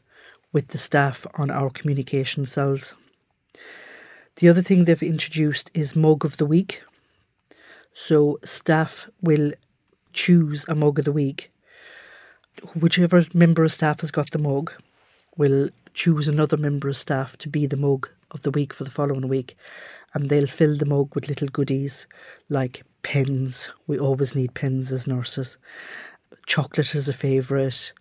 with 0.52 0.70
the 0.70 0.78
staff 0.78 1.26
on 1.36 1.50
our 1.52 1.70
communication 1.70 2.46
cells. 2.46 2.96
The 4.38 4.50
other 4.50 4.62
thing 4.62 4.86
they've 4.86 5.04
introduced 5.04 5.70
is 5.74 5.96
mug 5.96 6.26
of 6.26 6.38
the 6.38 6.46
week. 6.46 6.82
So 7.94 8.40
staff 8.44 9.08
will 9.22 9.54
choose 10.14 10.66
a 10.68 10.76
mug 10.76 11.00
of 11.00 11.06
the 11.06 11.12
week. 11.12 11.52
Whichever 12.80 13.26
member 13.34 13.64
of 13.64 13.72
staff 13.72 14.02
has 14.02 14.12
got 14.12 14.32
the 14.32 14.38
mug 14.38 14.72
will 15.36 15.70
choose 15.94 16.28
another 16.28 16.58
member 16.58 16.88
of 16.88 16.98
staff 16.98 17.38
to 17.38 17.50
be 17.50 17.66
the 17.66 17.78
mug 17.78 18.10
of 18.32 18.44
the 18.44 18.52
week 18.52 18.74
for 18.74 18.84
the 18.84 18.92
following 18.92 19.28
week. 19.28 19.56
And 20.14 20.30
they'll 20.30 20.48
fill 20.48 20.76
the 20.78 20.86
mug 20.86 21.16
with 21.16 21.28
little 21.28 21.48
goodies 21.48 22.08
like 22.50 22.84
pens. 23.02 23.70
We 23.88 24.00
always 24.00 24.36
need 24.36 24.54
pens 24.54 24.92
as 24.92 25.08
nurses. 25.08 25.58
Chocolate 26.46 26.94
is 26.94 27.10
a 27.10 27.14
favourite, 27.14 27.92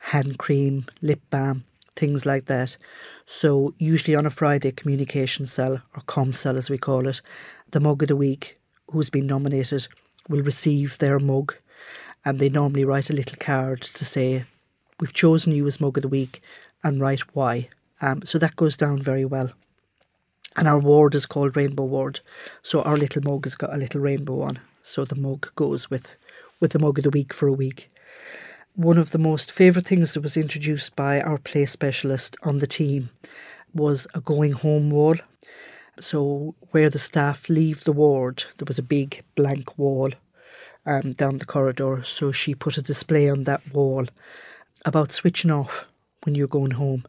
hand 0.00 0.38
cream, 0.38 0.86
lip 1.02 1.20
balm, 1.30 1.64
things 1.94 2.26
like 2.26 2.46
that. 2.46 2.76
So, 3.26 3.74
usually 3.78 4.16
on 4.16 4.26
a 4.26 4.30
Friday 4.30 4.72
communication 4.72 5.46
cell, 5.46 5.82
or 5.94 6.02
com 6.06 6.32
cell 6.32 6.56
as 6.56 6.70
we 6.70 6.78
call 6.78 7.06
it, 7.06 7.20
the 7.70 7.80
mug 7.80 8.02
of 8.02 8.08
the 8.08 8.16
week 8.16 8.58
who's 8.90 9.10
been 9.10 9.26
nominated 9.26 9.86
will 10.30 10.42
receive 10.42 10.96
their 10.96 11.18
mug 11.18 11.54
and 12.24 12.38
they 12.38 12.48
normally 12.48 12.84
write 12.84 13.10
a 13.10 13.14
little 13.14 13.36
card 13.38 13.82
to 13.82 14.04
say, 14.04 14.44
We've 14.98 15.12
chosen 15.12 15.54
you 15.54 15.66
as 15.66 15.80
mug 15.80 15.98
of 15.98 16.02
the 16.02 16.08
week 16.08 16.42
and 16.82 17.00
write 17.00 17.34
why. 17.34 17.68
Um, 18.00 18.22
so 18.24 18.38
that 18.38 18.56
goes 18.56 18.76
down 18.76 18.98
very 18.98 19.24
well. 19.24 19.50
And 20.56 20.68
our 20.68 20.78
ward 20.78 21.14
is 21.14 21.26
called 21.26 21.56
Rainbow 21.56 21.84
Ward. 21.84 22.20
So 22.62 22.82
our 22.82 22.96
little 22.96 23.22
mug 23.22 23.44
has 23.44 23.54
got 23.54 23.74
a 23.74 23.78
little 23.78 24.00
rainbow 24.00 24.42
on. 24.42 24.58
So 24.82 25.04
the 25.04 25.16
mug 25.16 25.50
goes 25.54 25.90
with, 25.90 26.16
with 26.60 26.72
the 26.72 26.78
mug 26.78 26.98
of 26.98 27.04
the 27.04 27.10
week 27.10 27.32
for 27.32 27.46
a 27.48 27.52
week 27.52 27.90
one 28.74 28.98
of 28.98 29.10
the 29.10 29.18
most 29.18 29.50
favourite 29.50 29.86
things 29.86 30.14
that 30.14 30.22
was 30.22 30.36
introduced 30.36 30.94
by 30.96 31.20
our 31.20 31.38
play 31.38 31.66
specialist 31.66 32.36
on 32.42 32.58
the 32.58 32.66
team 32.66 33.10
was 33.74 34.06
a 34.14 34.20
going 34.20 34.52
home 34.52 34.90
wall. 34.90 35.16
So, 36.00 36.54
where 36.70 36.90
the 36.90 36.98
staff 36.98 37.48
leave 37.48 37.84
the 37.84 37.92
ward, 37.92 38.44
there 38.56 38.66
was 38.66 38.78
a 38.78 38.82
big 38.82 39.22
blank 39.34 39.78
wall 39.78 40.10
um, 40.86 41.12
down 41.12 41.38
the 41.38 41.44
corridor. 41.44 42.02
So, 42.02 42.32
she 42.32 42.54
put 42.54 42.78
a 42.78 42.82
display 42.82 43.28
on 43.28 43.44
that 43.44 43.72
wall 43.72 44.06
about 44.84 45.12
switching 45.12 45.50
off 45.50 45.86
when 46.24 46.34
you're 46.34 46.48
going 46.48 46.72
home. 46.72 47.04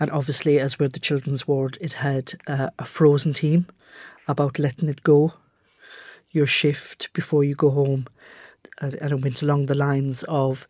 And 0.00 0.10
obviously, 0.10 0.58
as 0.58 0.78
we're 0.78 0.88
the 0.88 1.00
children's 1.00 1.48
ward, 1.48 1.78
it 1.80 1.94
had 1.94 2.34
uh, 2.46 2.70
a 2.78 2.84
frozen 2.84 3.32
team 3.32 3.66
about 4.28 4.58
letting 4.58 4.88
it 4.88 5.02
go, 5.02 5.34
your 6.30 6.46
shift 6.46 7.12
before 7.12 7.42
you 7.42 7.54
go 7.54 7.70
home. 7.70 8.06
And 8.80 8.94
it 8.94 9.22
went 9.22 9.42
along 9.42 9.66
the 9.66 9.74
lines 9.74 10.24
of 10.28 10.66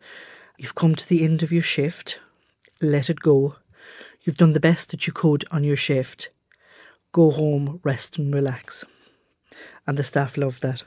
You've 0.59 0.75
come 0.75 0.93
to 0.95 1.07
the 1.07 1.23
end 1.23 1.41
of 1.41 1.53
your 1.53 1.63
shift. 1.63 2.19
Let 2.81 3.09
it 3.09 3.21
go. 3.21 3.55
You've 4.23 4.35
done 4.35 4.51
the 4.51 4.59
best 4.59 4.91
that 4.91 5.07
you 5.07 5.13
could 5.13 5.45
on 5.51 5.63
your 5.63 5.77
shift. 5.77 6.31
Go 7.11 7.31
home, 7.31 7.79
rest 7.83 8.17
and 8.17 8.33
relax. 8.33 8.85
And 9.87 9.97
the 9.97 10.03
staff 10.03 10.37
love 10.37 10.59
that. 10.59 10.83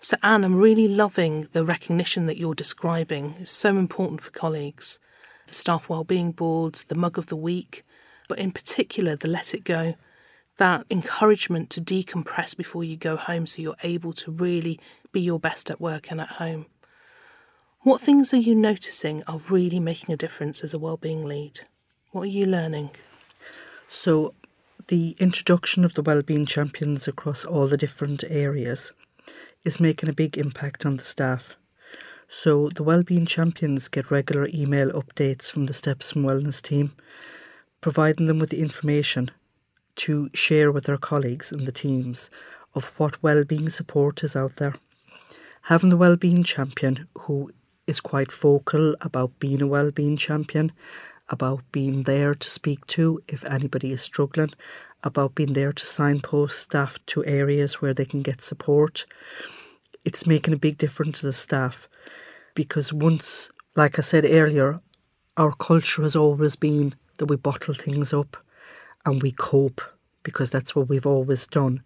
So, 0.00 0.16
Ann, 0.22 0.44
I'm 0.44 0.56
really 0.56 0.88
loving 0.88 1.46
the 1.52 1.64
recognition 1.64 2.26
that 2.26 2.36
you're 2.36 2.56
describing. 2.56 3.36
It's 3.38 3.52
so 3.52 3.76
important 3.76 4.20
for 4.20 4.32
colleagues. 4.32 4.98
The 5.46 5.54
staff 5.54 5.88
wellbeing 5.88 6.32
boards, 6.32 6.84
the 6.84 6.96
mug 6.96 7.18
of 7.18 7.26
the 7.26 7.36
week, 7.36 7.84
but 8.28 8.40
in 8.40 8.50
particular, 8.50 9.14
the 9.14 9.28
let 9.28 9.54
it 9.54 9.62
go. 9.62 9.94
That 10.56 10.86
encouragement 10.90 11.70
to 11.70 11.80
decompress 11.80 12.56
before 12.56 12.82
you 12.82 12.96
go 12.96 13.16
home 13.16 13.46
so 13.46 13.62
you're 13.62 13.76
able 13.84 14.12
to 14.14 14.32
really 14.32 14.80
be 15.12 15.20
your 15.20 15.38
best 15.38 15.70
at 15.70 15.80
work 15.80 16.10
and 16.10 16.20
at 16.20 16.28
home. 16.28 16.66
What 17.82 18.00
things 18.00 18.34
are 18.34 18.38
you 18.38 18.54
noticing 18.54 19.22
are 19.28 19.38
really 19.48 19.80
making 19.80 20.12
a 20.12 20.16
difference 20.16 20.64
as 20.64 20.74
a 20.74 20.78
wellbeing 20.78 21.22
lead? 21.22 21.60
What 22.10 22.22
are 22.22 22.26
you 22.26 22.46
learning? 22.46 22.90
So, 23.88 24.34
the 24.88 25.16
introduction 25.18 25.84
of 25.84 25.94
the 25.94 26.02
wellbeing 26.02 26.46
champions 26.46 27.06
across 27.06 27.44
all 27.44 27.66
the 27.66 27.76
different 27.76 28.24
areas 28.28 28.92
is 29.64 29.80
making 29.80 30.08
a 30.08 30.14
big 30.14 30.36
impact 30.36 30.84
on 30.84 30.96
the 30.96 31.04
staff. 31.04 31.56
So, 32.28 32.68
the 32.68 32.82
wellbeing 32.82 33.26
champions 33.26 33.88
get 33.88 34.10
regular 34.10 34.48
email 34.52 34.90
updates 34.90 35.50
from 35.50 35.66
the 35.66 35.74
Steps 35.74 36.12
and 36.12 36.24
Wellness 36.24 36.62
team, 36.62 36.92
providing 37.80 38.26
them 38.26 38.38
with 38.38 38.50
the 38.50 38.60
information 38.60 39.30
to 39.96 40.30
share 40.32 40.72
with 40.72 40.84
their 40.84 40.96
colleagues 40.96 41.52
in 41.52 41.64
the 41.64 41.72
teams 41.72 42.30
of 42.74 42.86
what 42.96 43.22
wellbeing 43.22 43.68
support 43.68 44.24
is 44.24 44.34
out 44.34 44.56
there. 44.56 44.74
Having 45.62 45.90
the 45.90 45.96
wellbeing 45.96 46.42
champion 46.42 47.06
who 47.18 47.52
is 47.86 48.00
quite 48.00 48.32
vocal 48.32 48.94
about 49.00 49.38
being 49.38 49.60
a 49.60 49.66
well-being 49.66 50.16
champion, 50.16 50.72
about 51.28 51.62
being 51.72 52.02
there 52.02 52.34
to 52.34 52.50
speak 52.50 52.86
to 52.86 53.20
if 53.28 53.44
anybody 53.44 53.92
is 53.92 54.02
struggling, 54.02 54.52
about 55.04 55.34
being 55.34 55.52
there 55.52 55.72
to 55.72 55.86
signpost 55.86 56.60
staff 56.60 56.98
to 57.06 57.24
areas 57.24 57.80
where 57.80 57.94
they 57.94 58.04
can 58.04 58.22
get 58.22 58.40
support. 58.40 59.06
It's 60.04 60.26
making 60.26 60.54
a 60.54 60.58
big 60.58 60.78
difference 60.78 61.20
to 61.20 61.26
the 61.26 61.32
staff 61.32 61.88
because 62.54 62.92
once, 62.92 63.50
like 63.76 63.98
I 63.98 64.02
said 64.02 64.24
earlier, 64.24 64.80
our 65.36 65.52
culture 65.52 66.02
has 66.02 66.14
always 66.14 66.56
been 66.56 66.94
that 67.16 67.26
we 67.26 67.36
bottle 67.36 67.74
things 67.74 68.12
up 68.12 68.36
and 69.06 69.22
we 69.22 69.32
cope 69.32 69.80
because 70.22 70.50
that's 70.50 70.76
what 70.76 70.88
we've 70.88 71.06
always 71.06 71.46
done. 71.46 71.82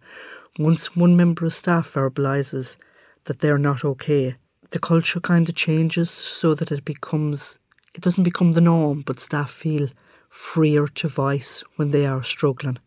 Once 0.59 0.95
one 0.95 1.15
member 1.15 1.45
of 1.45 1.53
staff 1.53 1.93
verbalises 1.93 2.77
that 3.25 3.39
they're 3.39 3.57
not 3.57 3.85
okay, 3.85 4.35
the 4.71 4.79
culture 4.79 5.19
kind 5.19 5.47
of 5.47 5.55
changes 5.55 6.09
so 6.09 6.53
that 6.53 6.71
it 6.71 6.83
becomes 6.83 7.59
it 7.97 8.03
doesn't 8.03 8.23
become 8.23 8.53
the 8.53 8.61
norm, 8.61 9.01
but 9.01 9.19
staff 9.19 9.49
feel 9.49 9.89
freer 10.29 10.87
to 10.87 11.07
voice 11.07 11.63
when 11.77 11.89
they 11.89 12.05
are 12.05 12.21
struggling. 12.21 12.77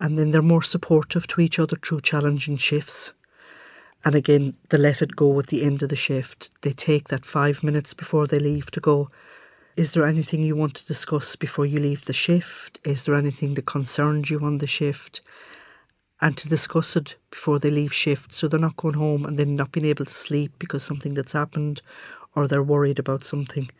And 0.00 0.18
then 0.18 0.32
they're 0.32 0.42
more 0.42 0.62
supportive 0.62 1.28
to 1.28 1.40
each 1.40 1.60
other 1.60 1.76
through 1.76 2.00
challenging 2.00 2.56
shifts. 2.56 3.12
And 4.04 4.16
again, 4.16 4.56
the 4.70 4.78
let 4.78 5.02
it 5.02 5.14
go 5.14 5.38
at 5.38 5.46
the 5.46 5.62
end 5.62 5.84
of 5.84 5.88
the 5.88 5.96
shift. 5.96 6.50
They 6.62 6.72
take 6.72 7.08
that 7.08 7.24
five 7.24 7.62
minutes 7.62 7.94
before 7.94 8.26
they 8.26 8.40
leave 8.40 8.72
to 8.72 8.80
go, 8.80 9.08
is 9.76 9.92
there 9.92 10.04
anything 10.04 10.42
you 10.42 10.56
want 10.56 10.74
to 10.74 10.86
discuss 10.86 11.36
before 11.36 11.64
you 11.66 11.78
leave 11.78 12.04
the 12.04 12.12
shift? 12.12 12.80
Is 12.82 13.04
there 13.04 13.14
anything 13.14 13.54
that 13.54 13.66
concerns 13.66 14.30
you 14.30 14.40
on 14.40 14.58
the 14.58 14.66
shift? 14.66 15.20
and 16.20 16.36
to 16.36 16.48
discuss 16.48 16.96
it 16.96 17.14
before 17.30 17.60
they 17.60 17.70
leave 17.70 17.94
shift 17.94 18.32
so 18.32 18.48
they're 18.48 18.58
not 18.58 18.76
going 18.76 18.94
home 18.94 19.24
and 19.24 19.38
then 19.38 19.54
not 19.54 19.70
being 19.70 19.86
able 19.86 20.04
to 20.04 20.12
sleep 20.12 20.52
because 20.58 20.82
something 20.82 21.14
that's 21.14 21.32
happened 21.32 21.80
or 22.34 22.48
they're 22.48 22.62
worried 22.62 22.98
about 22.98 23.22
something. 23.24 23.70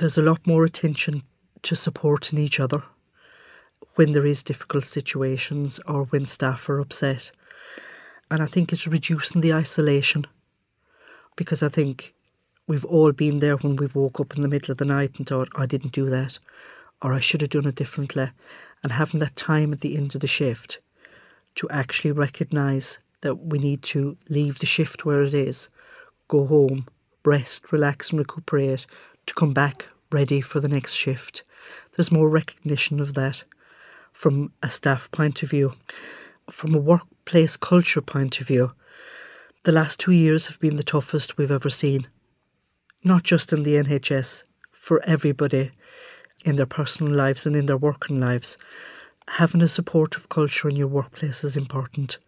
There's 0.00 0.16
a 0.16 0.22
lot 0.22 0.46
more 0.46 0.64
attention 0.64 1.24
to 1.60 1.76
supporting 1.76 2.38
each 2.38 2.58
other 2.58 2.84
when 3.96 4.12
there 4.12 4.24
is 4.24 4.42
difficult 4.42 4.86
situations 4.86 5.78
or 5.86 6.04
when 6.04 6.24
staff 6.24 6.70
are 6.70 6.80
upset. 6.80 7.32
And 8.30 8.42
I 8.42 8.46
think 8.46 8.72
it's 8.72 8.86
reducing 8.86 9.42
the 9.42 9.52
isolation 9.52 10.26
because 11.36 11.62
I 11.62 11.68
think 11.68 12.14
we've 12.66 12.86
all 12.86 13.12
been 13.12 13.40
there 13.40 13.58
when 13.58 13.76
we've 13.76 13.94
woke 13.94 14.20
up 14.20 14.34
in 14.34 14.40
the 14.40 14.48
middle 14.48 14.72
of 14.72 14.78
the 14.78 14.86
night 14.86 15.18
and 15.18 15.26
thought, 15.26 15.50
I 15.54 15.66
didn't 15.66 15.92
do 15.92 16.08
that 16.08 16.38
or 17.02 17.12
I 17.12 17.20
should 17.20 17.42
have 17.42 17.50
done 17.50 17.66
it 17.66 17.74
differently. 17.74 18.30
And 18.82 18.92
having 18.92 19.20
that 19.20 19.36
time 19.36 19.70
at 19.70 19.80
the 19.80 19.98
end 19.98 20.14
of 20.14 20.22
the 20.22 20.26
shift 20.26 20.80
to 21.56 21.68
actually 21.68 22.12
recognise 22.12 23.00
that 23.20 23.34
we 23.34 23.58
need 23.58 23.82
to 23.82 24.16
leave 24.30 24.60
the 24.60 24.66
shift 24.66 25.04
where 25.04 25.20
it 25.20 25.34
is, 25.34 25.68
go 26.26 26.46
home, 26.46 26.86
rest, 27.22 27.70
relax, 27.70 28.10
and 28.10 28.18
recuperate 28.18 28.86
to 29.30 29.34
come 29.34 29.52
back 29.52 29.88
ready 30.12 30.40
for 30.40 30.60
the 30.60 30.68
next 30.68 30.92
shift. 30.94 31.42
There's 31.92 32.12
more 32.12 32.28
recognition 32.28 33.00
of 33.00 33.14
that 33.14 33.44
from 34.12 34.52
a 34.62 34.68
staff 34.68 35.10
point 35.10 35.42
of 35.42 35.50
view. 35.50 35.74
From 36.50 36.74
a 36.74 36.78
workplace 36.78 37.56
culture 37.56 38.02
point 38.02 38.40
of 38.40 38.46
view, 38.46 38.72
the 39.64 39.72
last 39.72 39.98
two 39.98 40.12
years 40.12 40.46
have 40.46 40.60
been 40.60 40.76
the 40.76 40.82
toughest 40.82 41.38
we've 41.38 41.50
ever 41.50 41.70
seen 41.70 42.08
not 43.02 43.22
just 43.22 43.52
in 43.52 43.62
the 43.62 43.74
NHS, 43.74 44.44
for 44.70 45.02
everybody 45.04 45.70
in 46.44 46.56
their 46.56 46.66
personal 46.66 47.12
lives 47.12 47.46
and 47.46 47.56
in 47.56 47.66
their 47.66 47.76
working 47.76 48.20
lives. 48.20 48.58
Having 49.28 49.62
a 49.62 49.68
supportive 49.68 50.28
culture 50.28 50.68
in 50.68 50.76
your 50.76 50.88
workplace 50.88 51.44
is 51.44 51.56
important. 51.56 52.18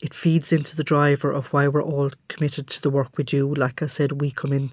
It 0.00 0.14
feeds 0.14 0.52
into 0.52 0.76
the 0.76 0.84
driver 0.84 1.30
of 1.30 1.52
why 1.52 1.68
we're 1.68 1.82
all 1.82 2.10
committed 2.28 2.68
to 2.68 2.82
the 2.82 2.90
work 2.90 3.16
we 3.16 3.24
do. 3.24 3.54
Like 3.54 3.82
I 3.82 3.86
said, 3.86 4.20
we 4.20 4.30
come 4.30 4.52
in 4.52 4.72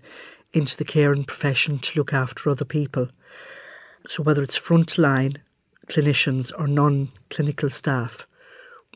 into 0.54 0.78
the 0.78 0.86
caring 0.86 1.24
profession 1.24 1.78
to 1.80 2.00
look 2.00 2.14
after 2.14 2.50
other 2.50 2.66
people. 2.66 3.10
So 4.08 4.24
whether 4.24 4.44
it's 4.44 4.60
frontline 4.60 5.38
clinicians 5.88 6.52
or 6.58 6.68
non 6.68 7.10
clinical 7.30 7.70
staff, 7.70 8.28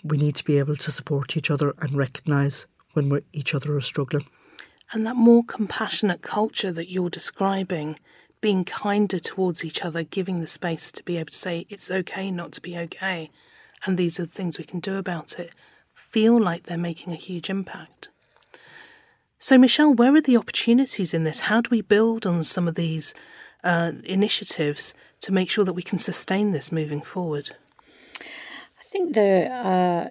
we 0.04 0.18
need 0.18 0.36
to 0.36 0.44
be 0.44 0.58
able 0.58 0.76
to 0.76 0.92
support 0.92 1.38
each 1.38 1.50
other 1.50 1.74
and 1.80 1.96
recognise 1.96 2.68
when 2.94 3.10
we're, 3.10 3.22
each 3.34 3.54
other 3.54 3.76
are 3.76 3.82
struggling. 3.82 4.26
And 4.92 5.06
that 5.06 5.16
more 5.16 5.44
compassionate 5.44 6.22
culture 6.22 6.72
that 6.72 6.92
you're 6.92 7.10
describing, 7.10 7.98
being 8.40 8.64
kinder 8.64 9.20
towards 9.20 9.66
each 9.66 9.84
other, 9.84 10.04
giving 10.04 10.40
the 10.40 10.48
space 10.48 10.92
to 10.92 11.04
be 11.04 11.18
able 11.18 11.32
to 11.32 11.38
say 11.38 11.66
it's 11.70 11.90
okay 11.90 12.30
not 12.32 12.52
to 12.54 12.62
be 12.62 12.78
okay, 12.78 13.32
and 13.86 13.98
these 13.98 14.20
are 14.20 14.26
the 14.26 14.32
things 14.32 14.58
we 14.58 14.64
can 14.64 14.80
do 14.80 14.98
about 14.98 15.40
it, 15.40 15.54
feel 15.94 16.40
like 16.40 16.64
they're 16.64 16.78
making 16.78 17.14
a 17.14 17.18
huge 17.18 17.50
impact. 17.50 18.10
So, 19.48 19.60
Michelle, 19.60 19.94
where 19.94 20.16
are 20.16 20.22
the 20.22 20.38
opportunities 20.38 21.14
in 21.14 21.24
this? 21.24 21.42
How 21.42 21.62
do 21.62 21.70
we 21.70 21.82
build 21.82 22.26
on 22.26 22.42
some 22.42 22.68
of 22.68 22.74
these 22.74 23.14
uh, 23.64 23.92
initiatives 24.04 24.96
to 25.20 25.32
make 25.32 25.52
sure 25.52 25.64
that 25.64 25.74
we 25.74 25.84
can 25.84 26.00
sustain 26.00 26.52
this 26.52 26.72
moving 26.72 27.00
forward? 27.00 27.56
I 28.20 28.82
think 28.82 29.14
there 29.14 29.54
are 29.54 30.10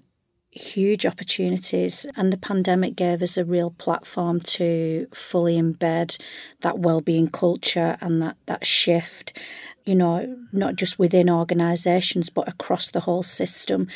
huge 0.53 1.05
opportunities, 1.05 2.07
and 2.15 2.33
the 2.33 2.37
pandemic 2.37 2.95
gave 2.95 3.23
us 3.23 3.37
a 3.37 3.45
real 3.45 3.71
platform 3.71 4.39
to 4.55 5.09
fully 5.13 5.61
embed 5.61 6.17
that 6.61 6.79
well-being 6.79 7.27
culture 7.27 7.97
and 8.01 8.23
that 8.23 8.37
that 8.47 8.65
shift. 8.65 9.37
You 9.85 9.97
know, 9.97 10.47
not 10.53 10.77
just 10.77 11.01
within 11.01 11.29
organisations 11.29 12.31
but 12.31 12.47
across 12.47 12.89
the 12.89 13.01
whole 13.01 13.25
system. 13.25 13.89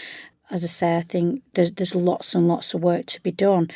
As 0.51 0.65
I 0.65 0.67
say, 0.67 0.97
I 0.97 1.03
think 1.03 1.43
there's 1.55 1.71
there's 1.71 1.95
lots 1.95 2.35
and 2.35 2.49
lots 2.49 2.75
of 2.75 2.83
work 2.83 3.07
to 3.07 3.21
be 3.21 3.31
done. 3.31 3.69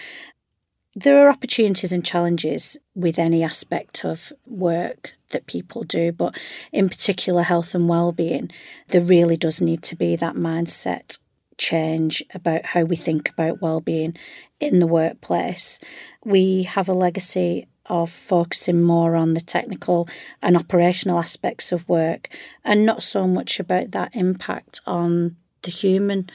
There 0.94 1.26
are 1.26 1.30
opportunities 1.30 1.92
and 1.92 2.04
challenges 2.04 2.76
with 2.94 3.18
any 3.18 3.42
aspect 3.42 4.04
of 4.04 4.30
work 4.46 5.14
that 5.30 5.46
people 5.46 5.84
do, 5.84 6.12
but 6.12 6.38
in 6.70 6.90
particular, 6.90 7.42
health 7.42 7.74
and 7.74 7.88
well-being, 7.88 8.50
there 8.88 9.00
really 9.00 9.38
does 9.38 9.62
need 9.62 9.82
to 9.84 9.96
be 9.96 10.16
that 10.16 10.34
mindset 10.34 11.18
change 11.56 12.22
about 12.34 12.66
how 12.66 12.82
we 12.82 12.96
think 12.96 13.30
about 13.30 13.62
well-being 13.62 14.16
in 14.60 14.80
the 14.80 14.86
workplace. 14.86 15.80
We 16.24 16.64
have 16.64 16.88
a 16.90 16.94
legacy 16.94 17.68
of 17.86 18.10
focusing 18.10 18.82
more 18.82 19.16
on 19.16 19.32
the 19.32 19.40
technical 19.40 20.08
and 20.42 20.56
operational 20.56 21.18
aspects 21.18 21.72
of 21.72 21.88
work 21.88 22.28
and 22.64 22.84
not 22.84 23.02
so 23.02 23.26
much 23.26 23.58
about 23.58 23.92
that 23.92 24.14
impact 24.14 24.80
on 24.86 25.36
the 25.62 25.70
human 25.70 26.28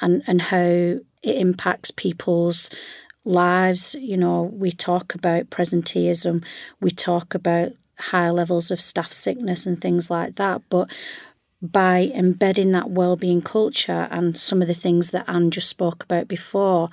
and, 0.00 0.22
and 0.26 0.42
how 0.42 0.58
it 0.60 1.00
impacts 1.22 1.90
people's 1.90 2.70
lives. 3.26 3.94
You 3.98 4.16
know, 4.16 4.42
we 4.42 4.70
talk 4.70 5.14
about 5.14 5.50
presenteeism, 5.50 6.44
we 6.80 6.90
talk 6.90 7.34
about 7.34 7.72
high 7.98 8.30
levels 8.30 8.70
of 8.70 8.80
staff 8.80 9.12
sickness 9.12 9.66
and 9.66 9.80
things 9.80 10.10
like 10.10 10.36
that, 10.36 10.62
but 10.70 10.90
by 11.62 12.12
embedding 12.14 12.72
that 12.72 12.90
well-being 12.90 13.40
culture 13.40 14.06
and 14.10 14.36
some 14.36 14.60
of 14.60 14.68
the 14.68 14.74
things 14.74 15.10
that 15.10 15.28
Ann 15.28 15.50
just 15.50 15.68
spoke 15.68 16.04
about 16.04 16.28
before, 16.28 16.90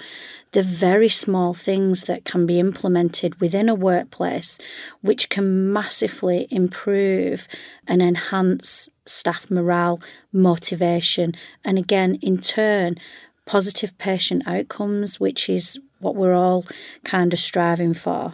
the 0.54 0.63
very 0.63 1.10
small 1.10 1.54
things 1.54 2.06
that 2.06 2.24
can 2.24 2.46
be 2.46 2.60
implemented 2.60 3.42
within 3.42 3.68
a 3.68 3.75
workplace, 3.75 4.58
which 5.02 5.28
can 5.28 5.72
massively 5.74 6.48
improve 6.50 7.48
and 7.88 8.02
enhance 8.02 8.90
staff 9.06 9.51
morale, 9.51 10.01
motivation, 10.31 11.36
and 11.66 11.77
again, 11.77 12.16
in 12.22 12.38
turn, 12.38 12.98
positive 13.46 13.98
patient 13.98 14.44
outcomes, 14.48 15.20
which 15.20 15.50
is 15.50 15.77
what 16.03 16.16
we're 16.16 16.35
all 16.35 16.66
kind 17.03 17.33
of 17.33 17.39
striving 17.39 17.94
for. 17.94 18.33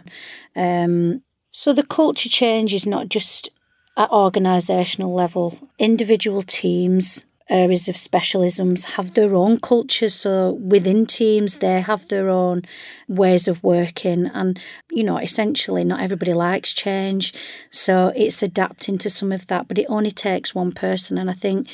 Um, 0.54 1.22
so 1.50 1.72
the 1.72 1.82
culture 1.82 2.28
change 2.28 2.74
is 2.74 2.86
not 2.86 3.08
just 3.08 3.50
at 3.96 4.10
organisational 4.10 5.14
level. 5.14 5.58
Individual 5.78 6.42
teams, 6.42 7.26
areas 7.48 7.88
of 7.88 7.96
specialisms 7.96 8.84
have 8.90 9.14
their 9.14 9.34
own 9.34 9.58
cultures. 9.58 10.14
So 10.14 10.52
within 10.52 11.04
teams, 11.04 11.56
they 11.56 11.80
have 11.80 12.08
their 12.08 12.28
own 12.28 12.62
ways 13.08 13.48
of 13.48 13.62
working. 13.62 14.26
And, 14.26 14.58
you 14.90 15.02
know, 15.02 15.18
essentially, 15.18 15.84
not 15.84 16.00
everybody 16.00 16.32
likes 16.32 16.72
change. 16.72 17.34
So 17.70 18.12
it's 18.14 18.42
adapting 18.42 18.98
to 18.98 19.10
some 19.10 19.32
of 19.32 19.46
that, 19.48 19.66
but 19.68 19.78
it 19.78 19.86
only 19.88 20.12
takes 20.12 20.54
one 20.54 20.72
person. 20.72 21.18
And 21.18 21.28
I 21.28 21.34
think 21.34 21.68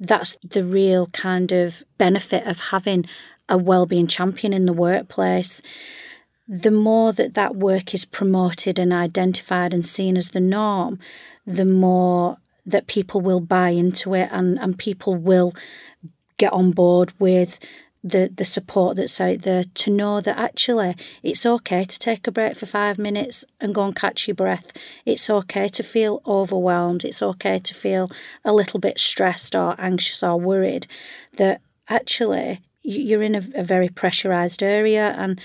that's 0.00 0.36
the 0.42 0.64
real 0.64 1.06
kind 1.08 1.52
of 1.52 1.82
benefit 1.98 2.46
of 2.46 2.60
having 2.60 3.04
a 3.48 3.56
well-being 3.56 4.06
champion 4.06 4.52
in 4.52 4.66
the 4.66 4.72
workplace 4.72 5.62
the 6.48 6.70
more 6.70 7.12
that 7.12 7.34
that 7.34 7.54
work 7.54 7.92
is 7.92 8.06
promoted 8.06 8.78
and 8.78 8.90
identified 8.90 9.74
and 9.74 9.84
seen 9.84 10.16
as 10.16 10.30
the 10.30 10.40
norm, 10.40 10.98
the 11.46 11.66
more 11.66 12.38
that 12.64 12.86
people 12.86 13.20
will 13.20 13.40
buy 13.40 13.68
into 13.68 14.14
it 14.14 14.30
and, 14.32 14.58
and 14.58 14.78
people 14.78 15.14
will 15.14 15.54
get 16.38 16.52
on 16.52 16.70
board 16.70 17.12
with 17.18 17.60
the, 18.02 18.30
the 18.34 18.44
support 18.44 18.96
that's 18.96 19.20
out 19.20 19.42
there 19.42 19.64
to 19.74 19.90
know 19.90 20.20
that 20.20 20.38
actually 20.38 20.94
it's 21.22 21.44
okay 21.44 21.84
to 21.84 21.98
take 21.98 22.26
a 22.26 22.30
break 22.30 22.56
for 22.56 22.64
five 22.64 22.96
minutes 22.96 23.44
and 23.60 23.74
go 23.74 23.84
and 23.84 23.96
catch 23.96 24.26
your 24.26 24.34
breath. 24.34 24.72
It's 25.04 25.28
okay 25.28 25.68
to 25.68 25.82
feel 25.82 26.22
overwhelmed. 26.26 27.04
It's 27.04 27.22
okay 27.22 27.58
to 27.58 27.74
feel 27.74 28.10
a 28.44 28.52
little 28.52 28.80
bit 28.80 28.98
stressed 28.98 29.54
or 29.54 29.74
anxious 29.78 30.22
or 30.22 30.38
worried. 30.38 30.86
That 31.34 31.60
actually 31.88 32.60
you're 32.88 33.22
in 33.22 33.34
a, 33.34 33.42
a 33.54 33.62
very 33.62 33.88
pressurized 33.88 34.62
area 34.62 35.14
and 35.18 35.40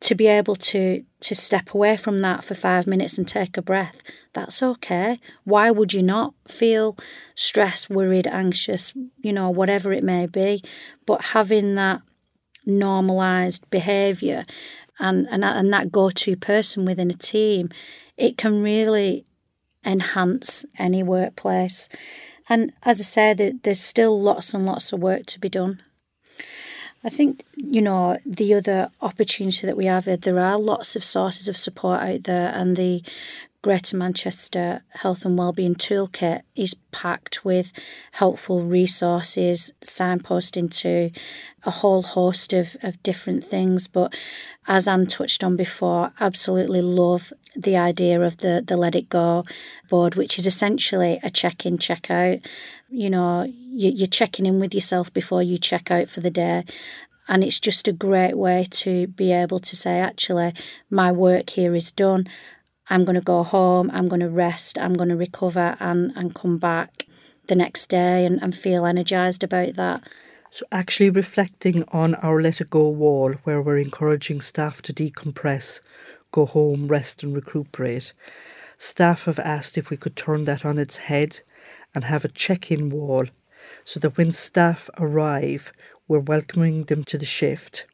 to 0.00 0.14
be 0.14 0.26
able 0.26 0.56
to 0.56 1.04
to 1.20 1.34
step 1.34 1.74
away 1.74 1.96
from 1.96 2.22
that 2.22 2.42
for 2.42 2.54
five 2.54 2.86
minutes 2.86 3.18
and 3.18 3.28
take 3.28 3.58
a 3.58 3.62
breath 3.62 4.02
that's 4.32 4.62
okay. 4.62 5.18
Why 5.44 5.70
would 5.70 5.92
you 5.92 6.02
not 6.02 6.32
feel 6.48 6.96
stressed 7.34 7.90
worried 7.90 8.26
anxious 8.26 8.92
you 9.20 9.32
know 9.32 9.50
whatever 9.50 9.92
it 9.92 10.02
may 10.02 10.26
be? 10.26 10.62
But 11.04 11.26
having 11.26 11.74
that 11.74 12.00
normalized 12.64 13.68
behavior 13.70 14.46
and 14.98 15.28
and, 15.30 15.44
and 15.44 15.72
that 15.72 15.92
go-to 15.92 16.36
person 16.36 16.86
within 16.86 17.10
a 17.10 17.14
team 17.14 17.68
it 18.16 18.38
can 18.38 18.62
really 18.62 19.26
enhance 19.84 20.64
any 20.78 21.02
workplace. 21.02 21.88
And 22.48 22.72
as 22.82 23.00
i 23.00 23.04
said 23.04 23.60
there's 23.62 23.80
still 23.80 24.18
lots 24.18 24.54
and 24.54 24.64
lots 24.64 24.92
of 24.94 25.00
work 25.00 25.26
to 25.26 25.38
be 25.38 25.50
done 25.50 25.82
I 27.02 27.08
think, 27.08 27.44
you 27.56 27.80
know, 27.80 28.18
the 28.26 28.54
other 28.54 28.90
opportunity 29.00 29.66
that 29.66 29.76
we 29.76 29.86
have, 29.86 30.06
uh, 30.06 30.16
there 30.16 30.38
are 30.38 30.58
lots 30.58 30.96
of 30.96 31.04
sources 31.04 31.48
of 31.48 31.56
support 31.56 32.00
out 32.00 32.24
there, 32.24 32.52
and 32.54 32.76
the 32.76 33.02
Greater 33.62 33.94
Manchester 33.94 34.82
Health 34.88 35.26
and 35.26 35.36
Wellbeing 35.36 35.74
Toolkit 35.74 36.42
is 36.56 36.74
packed 36.92 37.44
with 37.44 37.72
helpful 38.12 38.62
resources, 38.62 39.72
signposting 39.82 40.74
to 40.80 41.10
a 41.64 41.70
whole 41.70 42.02
host 42.02 42.54
of, 42.54 42.76
of 42.82 43.02
different 43.02 43.44
things. 43.44 43.86
But 43.86 44.14
as 44.66 44.88
Ann 44.88 45.06
touched 45.06 45.44
on 45.44 45.56
before, 45.56 46.12
absolutely 46.20 46.80
love 46.80 47.34
the 47.54 47.76
idea 47.76 48.20
of 48.22 48.38
the, 48.38 48.64
the 48.66 48.78
Let 48.78 48.94
It 48.94 49.10
Go 49.10 49.44
board, 49.90 50.14
which 50.14 50.38
is 50.38 50.46
essentially 50.46 51.20
a 51.22 51.28
check 51.28 51.66
in, 51.66 51.76
check 51.76 52.10
out. 52.10 52.38
You 52.88 53.10
know, 53.10 53.52
you're 53.88 54.06
checking 54.06 54.46
in 54.46 54.60
with 54.60 54.74
yourself 54.74 55.12
before 55.12 55.42
you 55.42 55.56
check 55.56 55.90
out 55.90 56.10
for 56.10 56.20
the 56.20 56.30
day. 56.30 56.64
And 57.28 57.44
it's 57.44 57.58
just 57.58 57.88
a 57.88 57.92
great 57.92 58.36
way 58.36 58.66
to 58.70 59.06
be 59.06 59.32
able 59.32 59.60
to 59.60 59.76
say, 59.76 60.00
actually, 60.00 60.52
my 60.90 61.12
work 61.12 61.50
here 61.50 61.74
is 61.74 61.92
done. 61.92 62.26
I'm 62.88 63.04
going 63.04 63.14
to 63.14 63.20
go 63.20 63.44
home, 63.44 63.88
I'm 63.94 64.08
going 64.08 64.20
to 64.20 64.28
rest, 64.28 64.78
I'm 64.78 64.94
going 64.94 65.10
to 65.10 65.16
recover 65.16 65.76
and, 65.78 66.12
and 66.16 66.34
come 66.34 66.58
back 66.58 67.06
the 67.46 67.54
next 67.54 67.86
day 67.86 68.26
and, 68.26 68.42
and 68.42 68.54
feel 68.54 68.84
energised 68.84 69.44
about 69.44 69.74
that. 69.74 70.02
So, 70.50 70.66
actually, 70.72 71.10
reflecting 71.10 71.84
on 71.92 72.16
our 72.16 72.42
Let 72.42 72.60
It 72.60 72.70
Go 72.70 72.88
wall, 72.88 73.34
where 73.44 73.62
we're 73.62 73.78
encouraging 73.78 74.40
staff 74.40 74.82
to 74.82 74.92
decompress, 74.92 75.78
go 76.32 76.46
home, 76.46 76.88
rest, 76.88 77.22
and 77.22 77.32
recuperate, 77.32 78.12
staff 78.76 79.26
have 79.26 79.38
asked 79.38 79.78
if 79.78 79.90
we 79.90 79.96
could 79.96 80.16
turn 80.16 80.44
that 80.46 80.64
on 80.64 80.78
its 80.78 80.96
head 80.96 81.40
and 81.94 82.04
have 82.04 82.24
a 82.24 82.28
check 82.28 82.72
in 82.72 82.90
wall 82.90 83.26
so 83.90 83.98
that 83.98 84.16
when 84.16 84.30
staff 84.30 84.88
arrive, 84.98 85.72
we're 86.06 86.20
welcoming 86.20 86.84
them 86.84 87.02
to 87.02 87.18
the 87.18 87.24
shift, 87.24 87.86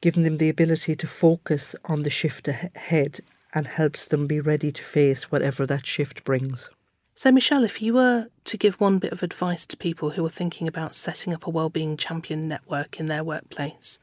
giving 0.00 0.22
them 0.22 0.38
the 0.38 0.48
ability 0.48 0.94
to 0.94 1.08
focus 1.08 1.74
on 1.86 2.02
the 2.02 2.10
shift 2.10 2.46
ahead 2.46 3.18
and 3.52 3.66
helps 3.66 4.04
them 4.04 4.28
be 4.28 4.38
ready 4.38 4.70
to 4.70 4.84
face 4.84 5.24
whatever 5.24 5.66
that 5.66 5.84
shift 5.84 6.22
brings. 6.22 6.70
So, 7.16 7.32
Michelle, 7.32 7.64
if 7.64 7.82
you 7.82 7.94
were 7.94 8.28
to 8.44 8.56
give 8.56 8.80
one 8.80 9.00
bit 9.00 9.10
of 9.10 9.24
advice 9.24 9.66
to 9.66 9.76
people 9.76 10.10
who 10.10 10.24
are 10.24 10.30
thinking 10.30 10.68
about 10.68 10.94
setting 10.94 11.34
up 11.34 11.48
a 11.48 11.50
wellbeing 11.50 11.96
champion 11.96 12.46
network 12.46 13.00
in 13.00 13.06
their 13.06 13.24
workplace, 13.24 13.98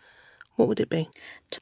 what 0.58 0.68
would 0.68 0.82
it 0.82 0.90
be? 0.90 1.08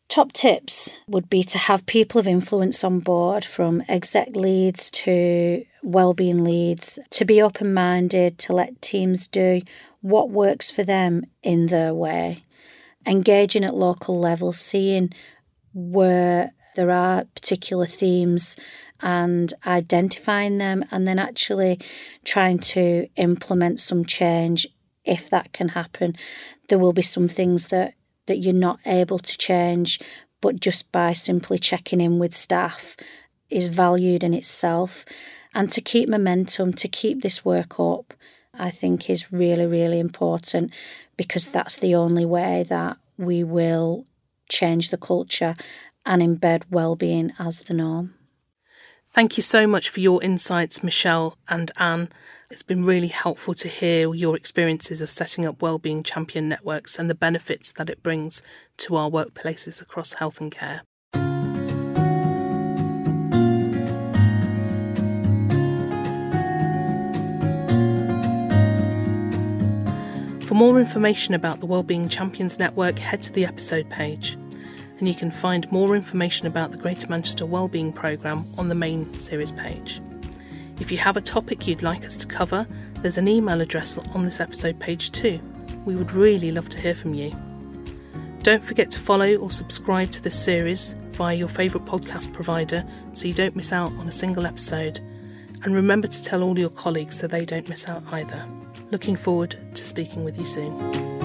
Top 0.09 0.33
tips 0.33 0.97
would 1.07 1.29
be 1.29 1.43
to 1.43 1.59
have 1.59 1.85
people 1.85 2.19
of 2.19 2.27
influence 2.27 2.83
on 2.83 3.01
board 3.01 3.45
from 3.45 3.83
exec 3.87 4.29
leads 4.35 4.89
to 4.89 5.63
well-being 5.87 6.43
leads 6.43 6.99
to 7.09 7.25
be 7.25 7.41
open-minded 7.41 8.37
to 8.37 8.53
let 8.53 8.81
teams 8.81 9.27
do 9.27 9.61
what 10.01 10.29
works 10.29 10.69
for 10.69 10.83
them 10.83 11.23
in 11.43 11.67
their 11.67 11.93
way 11.93 12.43
engaging 13.05 13.63
at 13.63 13.73
local 13.73 14.19
level 14.19 14.51
seeing 14.51 15.09
where 15.73 16.51
there 16.75 16.91
are 16.91 17.23
particular 17.35 17.85
themes 17.85 18.57
and 19.01 19.53
identifying 19.65 20.57
them 20.57 20.83
and 20.91 21.07
then 21.07 21.17
actually 21.19 21.79
trying 22.25 22.59
to 22.59 23.07
implement 23.15 23.79
some 23.79 24.03
change 24.03 24.67
if 25.05 25.29
that 25.29 25.53
can 25.53 25.69
happen 25.69 26.15
there 26.67 26.79
will 26.79 26.93
be 26.93 27.01
some 27.01 27.27
things 27.27 27.69
that 27.69 27.93
that 28.27 28.37
you're 28.37 28.53
not 28.53 28.79
able 28.85 29.19
to 29.19 29.37
change, 29.37 29.99
but 30.41 30.59
just 30.59 30.91
by 30.91 31.13
simply 31.13 31.57
checking 31.57 31.99
in 31.99 32.19
with 32.19 32.35
staff 32.35 32.95
is 33.49 33.67
valued 33.67 34.23
in 34.23 34.33
itself. 34.33 35.05
And 35.57 35.71
to 35.71 35.81
keep 35.81 36.07
momentum, 36.07 36.71
to 36.73 36.87
keep 36.87 37.23
this 37.23 37.43
work 37.43 37.79
up, 37.79 38.13
I 38.53 38.69
think 38.69 39.09
is 39.09 39.31
really, 39.33 39.65
really 39.65 39.99
important 39.99 40.71
because 41.17 41.47
that's 41.47 41.77
the 41.77 41.95
only 41.95 42.25
way 42.25 42.61
that 42.69 42.97
we 43.17 43.43
will 43.43 44.05
change 44.49 44.91
the 44.91 44.99
culture 44.99 45.55
and 46.05 46.21
embed 46.21 46.61
well-being 46.69 47.33
as 47.39 47.61
the 47.61 47.73
norm. 47.73 48.13
Thank 49.07 49.35
you 49.35 49.41
so 49.41 49.65
much 49.65 49.89
for 49.89 49.99
your 49.99 50.21
insights, 50.21 50.83
Michelle 50.83 51.39
and 51.49 51.71
Ann. 51.79 52.09
It's 52.51 52.61
been 52.61 52.85
really 52.85 53.07
helpful 53.07 53.55
to 53.55 53.67
hear 53.67 54.13
your 54.13 54.35
experiences 54.35 55.01
of 55.01 55.09
setting 55.09 55.43
up 55.43 55.63
wellbeing 55.63 56.03
champion 56.03 56.47
networks 56.47 56.99
and 56.99 57.09
the 57.09 57.15
benefits 57.15 57.71
that 57.71 57.89
it 57.89 58.03
brings 58.03 58.43
to 58.77 58.95
our 58.95 59.09
workplaces 59.09 59.81
across 59.81 60.13
health 60.13 60.39
and 60.39 60.51
care. 60.51 60.83
More 70.57 70.79
information 70.79 71.35
about 71.35 71.59
the 71.59 71.67
Wellbeing 71.67 72.09
Champions 72.09 72.57
Network, 72.57 72.97
head 72.97 73.21
to 73.21 73.31
the 73.31 73.45
episode 73.45 73.87
page 73.91 74.35
and 74.97 75.07
you 75.07 75.13
can 75.13 75.29
find 75.29 75.71
more 75.71 75.95
information 75.95 76.47
about 76.47 76.71
the 76.71 76.77
Greater 76.77 77.07
Manchester 77.07 77.45
Wellbeing 77.45 77.93
Programme 77.93 78.43
on 78.57 78.67
the 78.67 78.73
main 78.73 79.13
series 79.13 79.51
page. 79.51 80.01
If 80.79 80.91
you 80.91 80.97
have 80.97 81.15
a 81.15 81.21
topic 81.21 81.67
you'd 81.67 81.83
like 81.83 82.05
us 82.05 82.17
to 82.17 82.27
cover, 82.27 82.65
there's 83.01 83.19
an 83.19 83.27
email 83.27 83.61
address 83.61 83.99
on 84.15 84.23
this 84.23 84.39
episode 84.39 84.79
page 84.79 85.11
too. 85.11 85.39
We 85.85 85.95
would 85.95 86.11
really 86.11 86.51
love 86.51 86.69
to 86.69 86.81
hear 86.81 86.95
from 86.95 87.13
you. 87.13 87.31
Don't 88.41 88.63
forget 88.63 88.89
to 88.91 88.99
follow 88.99 89.35
or 89.35 89.51
subscribe 89.51 90.09
to 90.11 90.23
this 90.23 90.41
series 90.43 90.93
via 91.11 91.35
your 91.35 91.49
favourite 91.49 91.85
podcast 91.85 92.33
provider 92.33 92.83
so 93.13 93.27
you 93.27 93.33
don't 93.35 93.55
miss 93.55 93.71
out 93.71 93.91
on 93.93 94.07
a 94.07 94.11
single 94.11 94.47
episode. 94.47 94.99
And 95.63 95.75
remember 95.75 96.07
to 96.07 96.23
tell 96.23 96.41
all 96.41 96.57
your 96.57 96.69
colleagues 96.69 97.19
so 97.19 97.27
they 97.27 97.45
don't 97.45 97.69
miss 97.69 97.87
out 97.87 98.03
either. 98.11 98.43
Looking 98.89 99.17
forward 99.17 99.57
to 99.73 99.85
speaking 99.85 100.23
with 100.23 100.37
you 100.37 100.45
soon. 100.45 101.16